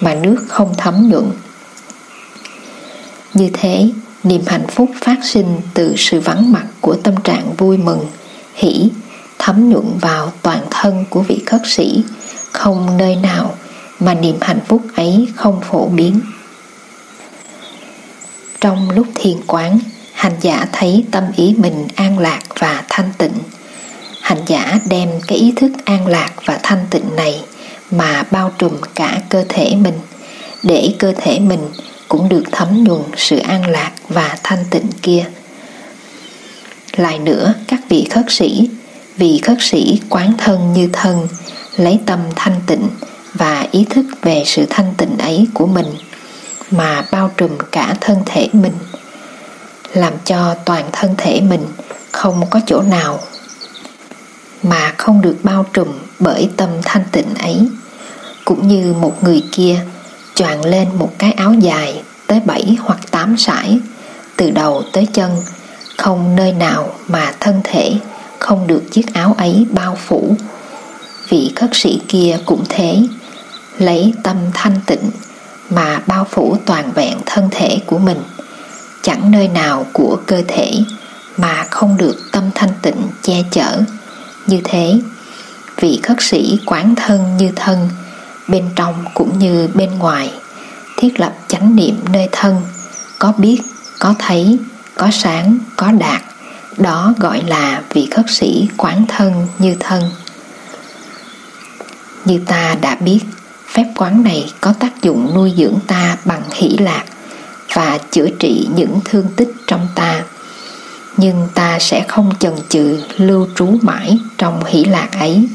mà 0.00 0.14
nước 0.14 0.44
không 0.48 0.74
thấm 0.78 1.08
nhuận. 1.08 1.30
Như 3.34 3.50
thế, 3.52 3.90
niềm 4.24 4.42
hạnh 4.46 4.66
phúc 4.68 4.90
phát 5.00 5.16
sinh 5.22 5.60
từ 5.74 5.94
sự 5.96 6.20
vắng 6.20 6.52
mặt 6.52 6.66
của 6.80 6.94
tâm 6.94 7.14
trạng 7.24 7.54
vui 7.56 7.76
mừng, 7.76 8.06
hỷ 8.54 8.90
thấm 9.46 9.70
nhuận 9.70 9.98
vào 10.00 10.32
toàn 10.42 10.60
thân 10.70 11.04
của 11.10 11.20
vị 11.20 11.42
khất 11.46 11.60
sĩ. 11.64 12.02
Không 12.52 12.96
nơi 12.96 13.16
nào 13.16 13.54
mà 14.00 14.14
niềm 14.14 14.36
hạnh 14.40 14.60
phúc 14.68 14.82
ấy 14.96 15.28
không 15.36 15.60
phổ 15.70 15.88
biến. 15.88 16.20
Trong 18.60 18.90
lúc 18.90 19.06
thiền 19.14 19.36
quán, 19.46 19.78
hành 20.12 20.36
giả 20.40 20.66
thấy 20.72 21.04
tâm 21.10 21.24
ý 21.36 21.54
mình 21.58 21.86
an 21.94 22.18
lạc 22.18 22.40
và 22.58 22.84
thanh 22.88 23.12
tịnh. 23.18 23.32
Hành 24.20 24.38
giả 24.46 24.78
đem 24.88 25.08
cái 25.26 25.38
ý 25.38 25.52
thức 25.56 25.72
an 25.84 26.06
lạc 26.06 26.30
và 26.44 26.58
thanh 26.62 26.86
tịnh 26.90 27.16
này 27.16 27.40
mà 27.90 28.24
bao 28.30 28.52
trùm 28.58 28.72
cả 28.94 29.20
cơ 29.28 29.44
thể 29.48 29.76
mình, 29.76 29.98
để 30.62 30.94
cơ 30.98 31.12
thể 31.16 31.38
mình 31.38 31.60
cũng 32.08 32.28
được 32.28 32.44
thấm 32.52 32.84
nhuần 32.84 33.02
sự 33.16 33.36
an 33.38 33.66
lạc 33.66 33.92
và 34.08 34.38
thanh 34.42 34.64
tịnh 34.70 34.86
kia. 35.02 35.24
Lại 36.96 37.18
nữa, 37.18 37.54
các 37.68 37.80
vị 37.88 38.06
khất 38.10 38.24
sĩ 38.28 38.68
vì 39.16 39.38
khất 39.38 39.56
sĩ 39.60 40.00
quán 40.08 40.32
thân 40.38 40.72
như 40.72 40.88
thân, 40.92 41.28
lấy 41.76 42.00
tâm 42.06 42.20
thanh 42.36 42.60
tịnh 42.66 42.88
và 43.34 43.66
ý 43.70 43.86
thức 43.90 44.06
về 44.22 44.42
sự 44.46 44.66
thanh 44.70 44.94
tịnh 44.96 45.18
ấy 45.18 45.46
của 45.54 45.66
mình, 45.66 45.86
mà 46.70 47.04
bao 47.12 47.30
trùm 47.36 47.50
cả 47.72 47.94
thân 48.00 48.16
thể 48.26 48.48
mình, 48.52 48.74
làm 49.92 50.12
cho 50.24 50.54
toàn 50.64 50.84
thân 50.92 51.14
thể 51.18 51.40
mình 51.40 51.64
không 52.12 52.50
có 52.50 52.60
chỗ 52.66 52.82
nào 52.82 53.20
mà 54.62 54.94
không 54.98 55.20
được 55.20 55.36
bao 55.42 55.66
trùm 55.72 55.88
bởi 56.18 56.50
tâm 56.56 56.68
thanh 56.84 57.04
tịnh 57.12 57.34
ấy. 57.34 57.68
Cũng 58.44 58.68
như 58.68 58.94
một 59.00 59.24
người 59.24 59.42
kia 59.52 59.80
choàng 60.34 60.64
lên 60.64 60.88
một 60.98 61.12
cái 61.18 61.32
áo 61.32 61.54
dài 61.54 62.02
tới 62.26 62.40
bảy 62.44 62.76
hoặc 62.80 62.98
tám 63.10 63.36
sải, 63.36 63.78
từ 64.36 64.50
đầu 64.50 64.82
tới 64.92 65.06
chân, 65.12 65.30
không 65.96 66.36
nơi 66.36 66.52
nào 66.52 66.92
mà 67.08 67.32
thân 67.40 67.60
thể 67.64 67.92
không 68.38 68.66
được 68.66 68.82
chiếc 68.90 69.14
áo 69.14 69.34
ấy 69.38 69.66
bao 69.72 69.98
phủ. 70.06 70.36
Vị 71.28 71.52
khất 71.56 71.70
sĩ 71.72 72.00
kia 72.08 72.38
cũng 72.46 72.64
thế, 72.68 73.02
lấy 73.78 74.14
tâm 74.22 74.36
thanh 74.54 74.80
tịnh 74.86 75.10
mà 75.70 76.00
bao 76.06 76.26
phủ 76.30 76.56
toàn 76.66 76.92
vẹn 76.92 77.18
thân 77.26 77.48
thể 77.50 77.78
của 77.86 77.98
mình. 77.98 78.18
Chẳng 79.02 79.30
nơi 79.30 79.48
nào 79.48 79.86
của 79.92 80.18
cơ 80.26 80.42
thể 80.48 80.72
mà 81.36 81.64
không 81.70 81.96
được 81.96 82.16
tâm 82.32 82.50
thanh 82.54 82.72
tịnh 82.82 82.96
che 83.22 83.42
chở. 83.50 83.82
Như 84.46 84.60
thế, 84.64 85.00
vị 85.80 86.00
khất 86.02 86.16
sĩ 86.20 86.58
quán 86.66 86.94
thân 86.94 87.36
như 87.36 87.50
thân, 87.56 87.88
bên 88.48 88.64
trong 88.76 89.04
cũng 89.14 89.38
như 89.38 89.68
bên 89.74 89.98
ngoài, 89.98 90.30
thiết 90.96 91.20
lập 91.20 91.34
chánh 91.48 91.76
niệm 91.76 91.94
nơi 92.12 92.28
thân. 92.32 92.62
Có 93.18 93.32
biết, 93.38 93.60
có 93.98 94.14
thấy, 94.18 94.58
có 94.94 95.08
sáng, 95.12 95.58
có 95.76 95.92
đạt 95.92 96.22
đó 96.78 97.14
gọi 97.18 97.42
là 97.46 97.82
vị 97.92 98.08
khất 98.10 98.24
sĩ 98.28 98.68
quán 98.76 99.04
thân 99.08 99.46
như 99.58 99.76
thân. 99.80 100.02
Như 102.24 102.40
ta 102.46 102.74
đã 102.80 102.96
biết, 103.00 103.20
phép 103.68 103.84
quán 103.96 104.22
này 104.22 104.52
có 104.60 104.72
tác 104.72 105.02
dụng 105.02 105.34
nuôi 105.34 105.54
dưỡng 105.56 105.78
ta 105.86 106.16
bằng 106.24 106.42
hỷ 106.54 106.68
lạc 106.68 107.04
và 107.72 107.98
chữa 108.10 108.28
trị 108.38 108.68
những 108.74 109.00
thương 109.04 109.26
tích 109.36 109.52
trong 109.66 109.88
ta. 109.94 110.22
Nhưng 111.16 111.48
ta 111.54 111.78
sẽ 111.78 112.04
không 112.08 112.32
chần 112.38 112.54
chừ 112.68 112.98
lưu 113.16 113.48
trú 113.56 113.78
mãi 113.82 114.18
trong 114.38 114.64
hỷ 114.64 114.84
lạc 114.84 115.08
ấy. 115.18 115.48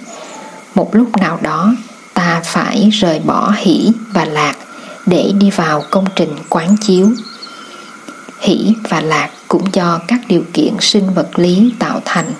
Một 0.76 0.96
lúc 0.96 1.18
nào 1.18 1.40
đó, 1.42 1.74
ta 2.14 2.42
phải 2.44 2.90
rời 2.94 3.20
bỏ 3.20 3.54
hỷ 3.58 3.92
và 4.14 4.26
lạc 4.26 4.56
để 5.06 5.32
đi 5.40 5.52
vào 5.52 5.84
công 5.90 6.06
trình 6.16 6.36
quán 6.50 6.76
chiếu 6.82 7.10
hỷ 8.42 8.74
và 8.90 9.02
lạc 9.02 9.30
cũng 9.48 9.66
do 9.74 10.00
các 10.08 10.20
điều 10.28 10.44
kiện 10.54 10.74
sinh 10.80 11.14
vật 11.14 11.40
lý 11.40 11.74
tạo 11.80 12.02
thành 12.06 12.34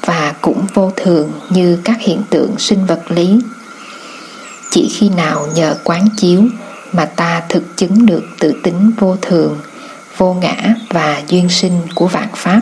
và 0.00 0.34
cũng 0.40 0.66
vô 0.74 0.92
thường 0.96 1.32
như 1.50 1.78
các 1.84 1.96
hiện 2.00 2.22
tượng 2.30 2.58
sinh 2.58 2.86
vật 2.86 3.02
lý. 3.08 3.40
Chỉ 4.70 4.88
khi 4.94 5.08
nào 5.08 5.48
nhờ 5.54 5.76
quán 5.84 6.08
chiếu 6.16 6.42
mà 6.92 7.04
ta 7.04 7.42
thực 7.48 7.76
chứng 7.76 8.06
được 8.06 8.24
tự 8.40 8.52
tính 8.62 8.90
vô 8.98 9.16
thường, 9.22 9.58
vô 10.16 10.34
ngã 10.34 10.74
và 10.90 11.22
duyên 11.28 11.48
sinh 11.48 11.82
của 11.94 12.06
vạn 12.06 12.28
pháp, 12.34 12.60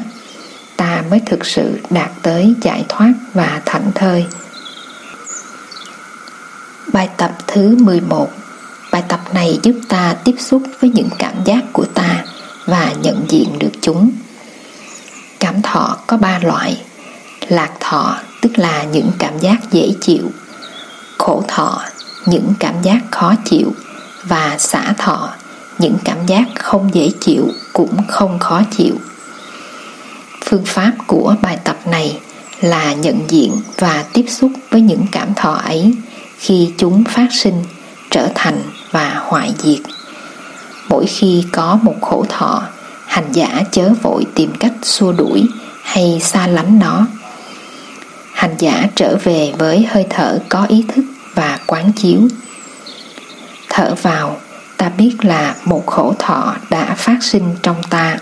ta 0.77 1.05
mới 1.11 1.21
thực 1.27 1.47
sự 1.47 1.79
đạt 1.91 2.11
tới 2.23 2.55
giải 2.63 2.85
thoát 2.89 3.13
và 3.35 3.63
thảnh 3.67 3.91
thơi. 3.95 4.27
Bài 6.93 7.09
tập 7.17 7.33
thứ 7.47 7.77
11 7.77 8.31
Bài 8.93 9.03
tập 9.09 9.21
này 9.35 9.59
giúp 9.63 9.75
ta 9.89 10.15
tiếp 10.25 10.35
xúc 10.39 10.63
với 10.81 10.91
những 10.91 11.09
cảm 11.19 11.35
giác 11.45 11.65
của 11.73 11.85
ta 11.85 12.25
và 12.67 12.93
nhận 13.03 13.25
diện 13.29 13.59
được 13.59 13.73
chúng. 13.81 14.11
Cảm 15.41 15.63
thọ 15.63 15.97
có 16.07 16.17
ba 16.17 16.39
loại. 16.43 16.83
Lạc 17.49 17.71
thọ 17.81 18.17
tức 18.41 18.59
là 18.59 18.83
những 18.83 19.11
cảm 19.19 19.39
giác 19.39 19.57
dễ 19.71 19.93
chịu. 20.01 20.31
Khổ 21.19 21.45
thọ, 21.49 21.83
những 22.27 22.55
cảm 22.59 22.83
giác 22.83 22.99
khó 23.11 23.35
chịu. 23.45 23.73
Và 24.25 24.57
xả 24.59 24.93
thọ, 24.99 25.31
những 25.79 25.97
cảm 26.05 26.27
giác 26.27 26.45
không 26.55 26.91
dễ 26.95 27.11
chịu 27.21 27.49
cũng 27.73 27.97
không 28.09 28.39
khó 28.39 28.63
chịu. 28.77 28.95
Phương 30.45 30.65
pháp 30.65 30.93
của 31.07 31.35
bài 31.43 31.59
tập 31.65 31.77
này 31.87 32.21
là 32.61 32.93
nhận 32.93 33.31
diện 33.31 33.61
và 33.79 34.05
tiếp 34.13 34.25
xúc 34.29 34.51
với 34.71 34.81
những 34.81 35.07
cảm 35.13 35.35
thọ 35.35 35.53
ấy 35.53 35.95
khi 36.39 36.73
chúng 36.79 37.05
phát 37.05 37.27
sinh 37.31 37.65
trở 38.11 38.29
thành 38.35 38.63
và 38.91 39.21
hoại 39.27 39.55
diệt 39.59 39.81
mỗi 40.93 41.07
khi 41.07 41.45
có 41.53 41.79
một 41.83 41.95
khổ 42.01 42.25
thọ, 42.29 42.63
hành 43.07 43.33
giả 43.33 43.63
chớ 43.71 43.89
vội 44.03 44.27
tìm 44.35 44.53
cách 44.61 44.73
xua 44.83 45.13
đuổi 45.13 45.49
hay 45.83 46.21
xa 46.21 46.47
lánh 46.47 46.79
nó. 46.79 47.07
Hành 48.33 48.55
giả 48.59 48.89
trở 48.95 49.17
về 49.25 49.53
với 49.59 49.87
hơi 49.91 50.07
thở 50.11 50.39
có 50.49 50.67
ý 50.69 50.85
thức 50.95 51.05
và 51.35 51.59
quán 51.67 51.93
chiếu. 51.93 52.21
Thở 53.69 53.95
vào, 54.03 54.41
ta 54.77 54.89
biết 54.89 55.17
là 55.23 55.55
một 55.65 55.87
khổ 55.87 56.15
thọ 56.19 56.55
đã 56.71 56.95
phát 56.95 57.19
sinh 57.21 57.57
trong 57.63 57.83
ta. 57.91 58.19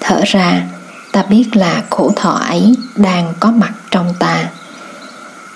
Thở 0.00 0.20
ra, 0.26 0.62
ta 1.12 1.22
biết 1.22 1.44
là 1.52 1.82
khổ 1.90 2.12
thọ 2.16 2.32
ấy 2.32 2.74
đang 2.96 3.34
có 3.40 3.50
mặt 3.50 3.72
trong 3.90 4.14
ta. 4.18 4.50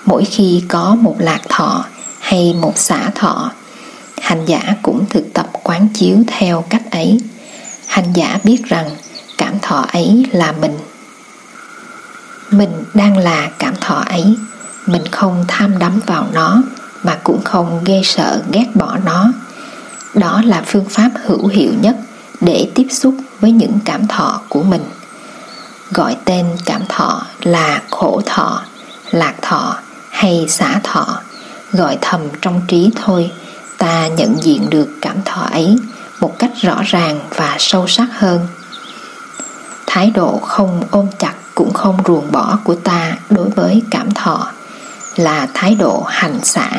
Mỗi 0.05 0.25
khi 0.25 0.63
có 0.67 0.95
một 1.01 1.15
lạc 1.19 1.41
thọ 1.49 1.85
hay 2.19 2.55
một 2.61 2.77
xả 2.77 3.09
thọ 3.15 3.51
hành 4.23 4.45
giả 4.45 4.75
cũng 4.81 5.05
thực 5.09 5.33
tập 5.33 5.47
quán 5.63 5.87
chiếu 5.93 6.17
theo 6.27 6.65
cách 6.69 6.91
ấy. 6.91 7.19
Hành 7.87 8.13
giả 8.13 8.39
biết 8.43 8.63
rằng 8.65 8.89
cảm 9.37 9.59
thọ 9.61 9.85
ấy 9.93 10.25
là 10.31 10.51
mình. 10.51 10.77
Mình 12.51 12.69
đang 12.93 13.17
là 13.17 13.49
cảm 13.59 13.75
thọ 13.81 13.95
ấy. 13.95 14.35
Mình 14.85 15.01
không 15.11 15.45
tham 15.47 15.79
đắm 15.79 15.99
vào 16.05 16.27
nó, 16.33 16.63
mà 17.03 17.17
cũng 17.23 17.41
không 17.43 17.83
ghê 17.85 18.01
sợ 18.03 18.41
ghét 18.51 18.65
bỏ 18.75 18.97
nó. 19.05 19.31
Đó 20.13 20.41
là 20.45 20.63
phương 20.65 20.89
pháp 20.89 21.11
hữu 21.25 21.47
hiệu 21.47 21.71
nhất 21.81 21.95
để 22.41 22.67
tiếp 22.75 22.87
xúc 22.89 23.15
với 23.39 23.51
những 23.51 23.79
cảm 23.85 24.07
thọ 24.07 24.41
của 24.49 24.63
mình. 24.63 24.83
Gọi 25.91 26.17
tên 26.25 26.45
cảm 26.65 26.81
thọ 26.89 27.25
là 27.41 27.81
khổ 27.91 28.21
thọ, 28.25 28.63
lạc 29.11 29.33
thọ 29.41 29.77
hay 30.09 30.45
xả 30.49 30.79
thọ. 30.83 31.21
Gọi 31.71 31.97
thầm 32.01 32.21
trong 32.41 32.61
trí 32.67 32.89
thôi 32.95 33.31
ta 33.83 34.07
nhận 34.07 34.37
diện 34.43 34.69
được 34.69 34.89
cảm 35.01 35.15
thọ 35.25 35.41
ấy 35.41 35.77
một 36.19 36.39
cách 36.39 36.51
rõ 36.61 36.81
ràng 36.85 37.19
và 37.35 37.55
sâu 37.59 37.87
sắc 37.87 38.07
hơn. 38.11 38.47
Thái 39.87 40.11
độ 40.11 40.37
không 40.37 40.83
ôm 40.91 41.07
chặt 41.19 41.33
cũng 41.55 41.73
không 41.73 41.97
ruồng 42.07 42.31
bỏ 42.31 42.59
của 42.63 42.75
ta 42.75 43.17
đối 43.29 43.49
với 43.49 43.81
cảm 43.91 44.11
thọ 44.11 44.51
là 45.15 45.47
thái 45.53 45.75
độ 45.75 46.03
hành 46.07 46.43
xả. 46.43 46.69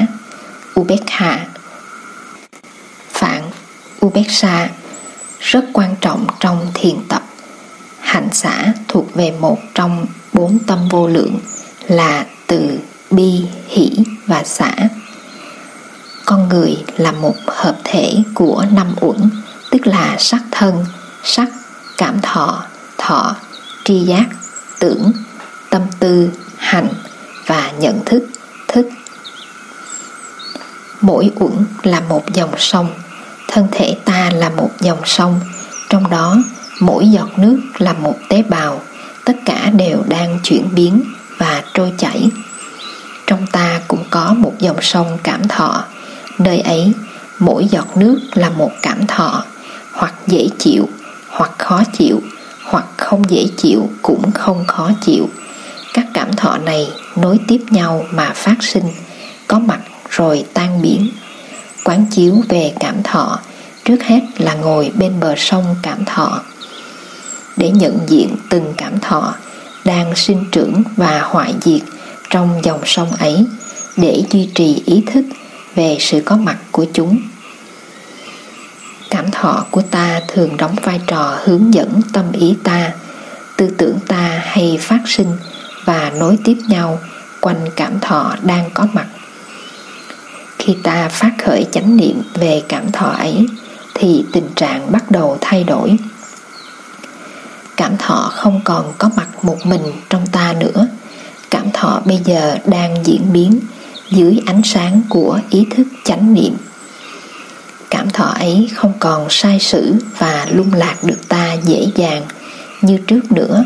Ubekha 0.81 1.47
phạn 3.11 3.43
ubeksa 4.07 4.69
rất 5.40 5.64
quan 5.73 5.97
trọng 6.01 6.27
trong 6.40 6.67
thiền 6.75 6.97
tập. 7.09 7.23
Hành 8.01 8.29
xả 8.33 8.73
thuộc 8.88 9.14
về 9.14 9.33
một 9.40 9.59
trong 9.75 10.07
bốn 10.33 10.59
tâm 10.67 10.88
vô 10.90 11.09
lượng 11.09 11.38
là 11.88 12.27
từ 12.47 12.79
bi, 13.11 13.45
hỷ 13.69 13.90
và 14.27 14.45
xả 14.45 14.75
con 16.24 16.48
người 16.48 16.84
là 16.96 17.12
một 17.12 17.37
hợp 17.46 17.76
thể 17.84 18.22
của 18.34 18.64
năm 18.72 18.94
uẩn, 19.00 19.30
tức 19.70 19.87
là 19.87 20.16
sắc 20.18 20.42
thân, 20.50 20.84
sắc, 21.22 21.48
cảm 21.98 22.20
thọ 22.22 22.62
thọ, 22.98 23.37
tri 23.84 24.00
giác, 24.00 24.26
tưởng, 24.78 25.12
tâm 25.70 25.82
tư, 26.00 26.30
hành 26.56 26.88
và 27.46 27.70
nhận 27.78 28.04
thức 28.04 28.26
thức. 28.68 28.87
Mỗi 31.00 31.30
uẩn 31.34 31.52
là 31.82 32.00
một 32.00 32.30
dòng 32.32 32.54
sông, 32.58 32.88
thân 33.48 33.68
thể 33.72 33.96
ta 34.04 34.30
là 34.34 34.48
một 34.48 34.70
dòng 34.80 35.00
sông, 35.04 35.40
trong 35.88 36.10
đó 36.10 36.37
mỗi 36.80 37.08
giọt 37.08 37.38
nước 37.38 37.60
là 37.78 37.92
một 37.92 38.14
tế 38.28 38.42
bào. 38.42 38.80
Tất 39.24 39.37
cả 39.44 39.70
đều 39.76 40.02
đang 40.08 40.38
chuyển 40.42 40.68
biến 40.74 41.02
và 41.38 41.62
trôi 41.74 41.92
chảy. 41.98 42.30
Trong 43.26 43.46
ta 43.46 43.80
cũng 43.88 44.04
có 44.10 44.34
một 44.34 44.52
dòng 44.58 44.82
sông 44.82 45.18
cảm 45.22 45.48
thọ 45.48 45.84
nơi 46.38 46.61
ấy, 46.61 46.92
mỗi 47.38 47.66
giọt 47.70 47.97
nước 47.97 48.20
là 48.35 48.51
một 48.51 48.70
cảm 48.83 49.07
thọ, 49.07 49.44
hoặc 49.92 50.14
dễ 50.27 50.49
chịu, 50.59 50.88
hoặc 51.29 51.51
khó 51.59 51.83
chịu, 51.99 52.20
hoặc 52.64 52.85
không 52.97 53.31
dễ 53.31 53.47
chịu 53.57 53.88
cũng 54.03 54.33
không 54.33 54.64
khó 54.66 54.90
chịu. 55.01 55.29
Các 55.94 56.07
cảm 56.14 56.33
thọ 56.33 56.59
này 56.59 56.90
nối 57.16 57.38
tiếp 57.49 57.61
nhau 57.70 58.05
mà 58.11 58.33
phát 58.35 58.57
sinh, 58.61 58.85
có 59.49 59.59
mặt 59.59 59.81
rồi 60.11 60.44
tan 60.55 60.83
biến. 60.83 61.09
Quán 61.85 62.07
chiếu 62.11 62.42
về 62.49 62.73
cảm 62.81 63.03
thọ, 63.03 63.38
trước 63.85 64.03
hết 64.03 64.20
là 64.38 64.55
ngồi 64.55 64.92
bên 64.99 65.20
bờ 65.20 65.35
sông 65.37 65.77
cảm 65.83 66.05
thọ. 66.05 66.42
Để 67.57 67.70
nhận 67.70 67.99
diện 68.07 68.37
từng 68.51 68.75
cảm 68.77 69.01
thọ 69.01 69.35
đang 69.85 70.16
sinh 70.16 70.44
trưởng 70.53 70.83
và 70.97 71.20
hoại 71.25 71.55
diệt 71.62 71.81
trong 72.31 72.61
dòng 72.64 72.81
sông 72.85 73.12
ấy, 73.12 73.47
để 73.97 74.23
duy 74.31 74.49
trì 74.55 74.83
ý 74.87 75.03
thức 75.12 75.25
về 75.74 75.96
sự 76.00 76.22
có 76.24 76.37
mặt 76.37 76.56
của 76.70 76.87
chúng. 76.92 77.20
Cảm 79.10 79.30
thọ 79.30 79.66
của 79.70 79.82
ta 79.82 80.20
thường 80.28 80.56
đóng 80.56 80.76
vai 80.82 81.00
trò 81.06 81.38
hướng 81.44 81.74
dẫn 81.74 82.00
tâm 82.12 82.32
ý 82.32 82.56
ta, 82.64 82.92
tư 83.56 83.70
tưởng 83.78 83.98
ta 84.08 84.42
hay 84.44 84.78
phát 84.80 85.00
sinh 85.06 85.37
và 85.84 86.12
nối 86.18 86.38
tiếp 86.44 86.56
nhau 86.68 86.98
quanh 87.40 87.66
cảm 87.76 88.00
thọ 88.00 88.34
đang 88.42 88.70
có 88.74 88.87
mặt. 88.92 89.06
Khi 90.58 90.76
ta 90.82 91.08
phát 91.08 91.32
khởi 91.44 91.66
chánh 91.72 91.96
niệm 91.96 92.22
về 92.34 92.62
cảm 92.68 92.92
thọ 92.92 93.06
ấy, 93.06 93.46
thì 93.94 94.24
tình 94.32 94.48
trạng 94.56 94.92
bắt 94.92 95.10
đầu 95.10 95.38
thay 95.40 95.64
đổi. 95.64 95.96
Cảm 97.76 97.96
thọ 97.96 98.30
không 98.34 98.60
còn 98.64 98.92
có 98.98 99.10
mặt 99.16 99.28
một 99.42 99.66
mình 99.66 99.82
trong 100.10 100.26
ta 100.26 100.54
nữa. 100.60 100.87
Cảm 101.50 101.70
thọ 101.72 102.02
bây 102.04 102.20
giờ 102.24 102.58
đang 102.66 103.06
diễn 103.06 103.32
biến 103.32 103.60
dưới 104.14 104.40
ánh 104.46 104.62
sáng 104.64 105.03
của 105.09 105.40
ý 105.50 105.66
thức 105.70 105.87
chánh 106.05 106.35
niệm. 106.35 106.57
Cảm 107.90 108.11
thọ 108.11 108.24
ấy 108.24 108.68
không 108.74 108.92
còn 109.00 109.27
sai 109.31 109.59
sử 109.61 109.94
và 110.18 110.46
lung 110.53 110.74
lạc 110.74 110.96
được 111.03 111.29
ta 111.29 111.53
dễ 111.64 111.87
dàng 111.94 112.22
như 112.83 112.98
trước 113.07 113.33
nữa. 113.33 113.64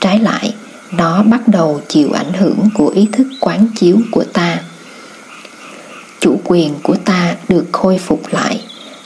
Trái 0.00 0.18
lại, 0.18 0.54
nó 0.92 1.22
bắt 1.22 1.48
đầu 1.48 1.80
chịu 1.88 2.12
ảnh 2.12 2.32
hưởng 2.32 2.68
của 2.74 2.88
ý 2.88 3.08
thức 3.12 3.26
quán 3.40 3.66
chiếu 3.76 3.98
của 4.10 4.24
ta. 4.24 4.58
Chủ 6.20 6.40
quyền 6.44 6.74
của 6.82 6.96
ta 6.96 7.34
được 7.48 7.66
khôi 7.72 7.98
phục 7.98 8.22
lại. 8.30 8.60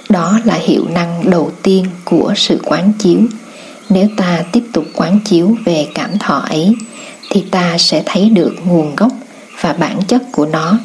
Đó 0.09 0.39
là 0.45 0.55
hiệu 0.55 0.85
năng 0.89 1.31
đầu 1.31 1.53
tiên 1.63 1.87
của 2.05 2.35
sự 2.37 2.61
quán 2.65 2.93
chiếu. 2.99 3.21
Nếu 3.89 4.09
ta 4.17 4.45
tiếp 4.53 4.65
tục 4.73 4.85
quán 4.95 5.21
chiếu 5.25 5.57
về 5.65 5.89
cảm 5.95 6.19
thọ 6.19 6.37
ấy, 6.37 6.77
thì 7.31 7.45
ta 7.51 7.79
sẽ 7.79 8.03
thấy 8.07 8.31
được 8.31 8.55
nguồn 8.65 8.97
gốc 8.97 9.13
và 9.61 9.73
bản 9.73 10.03
chất 10.09 10.23
của 10.33 10.47
nó. 10.47 10.79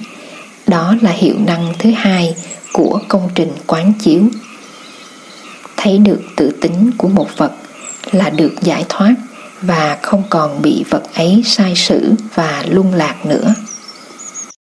Đó 0.68 0.96
là 1.02 1.12
hiệu 1.12 1.36
năng 1.48 1.74
thứ 1.80 1.92
hai 1.98 2.36
của 2.74 3.00
công 3.08 3.30
trình 3.36 3.52
quán 3.68 3.94
chiếu. 4.00 4.22
Thấy 5.78 5.98
được 5.98 6.22
tự 6.36 6.52
tính 6.62 6.92
của 6.98 7.08
một 7.08 7.38
vật 7.38 7.52
là 8.12 8.30
được 8.30 8.54
giải 8.62 8.86
thoát 8.90 9.16
và 9.62 9.98
không 10.02 10.24
còn 10.30 10.62
bị 10.62 10.84
vật 10.90 11.04
ấy 11.14 11.42
sai 11.46 11.76
sử 11.76 12.14
và 12.34 12.64
lung 12.70 12.94
lạc 12.94 13.26
nữa. 13.26 13.54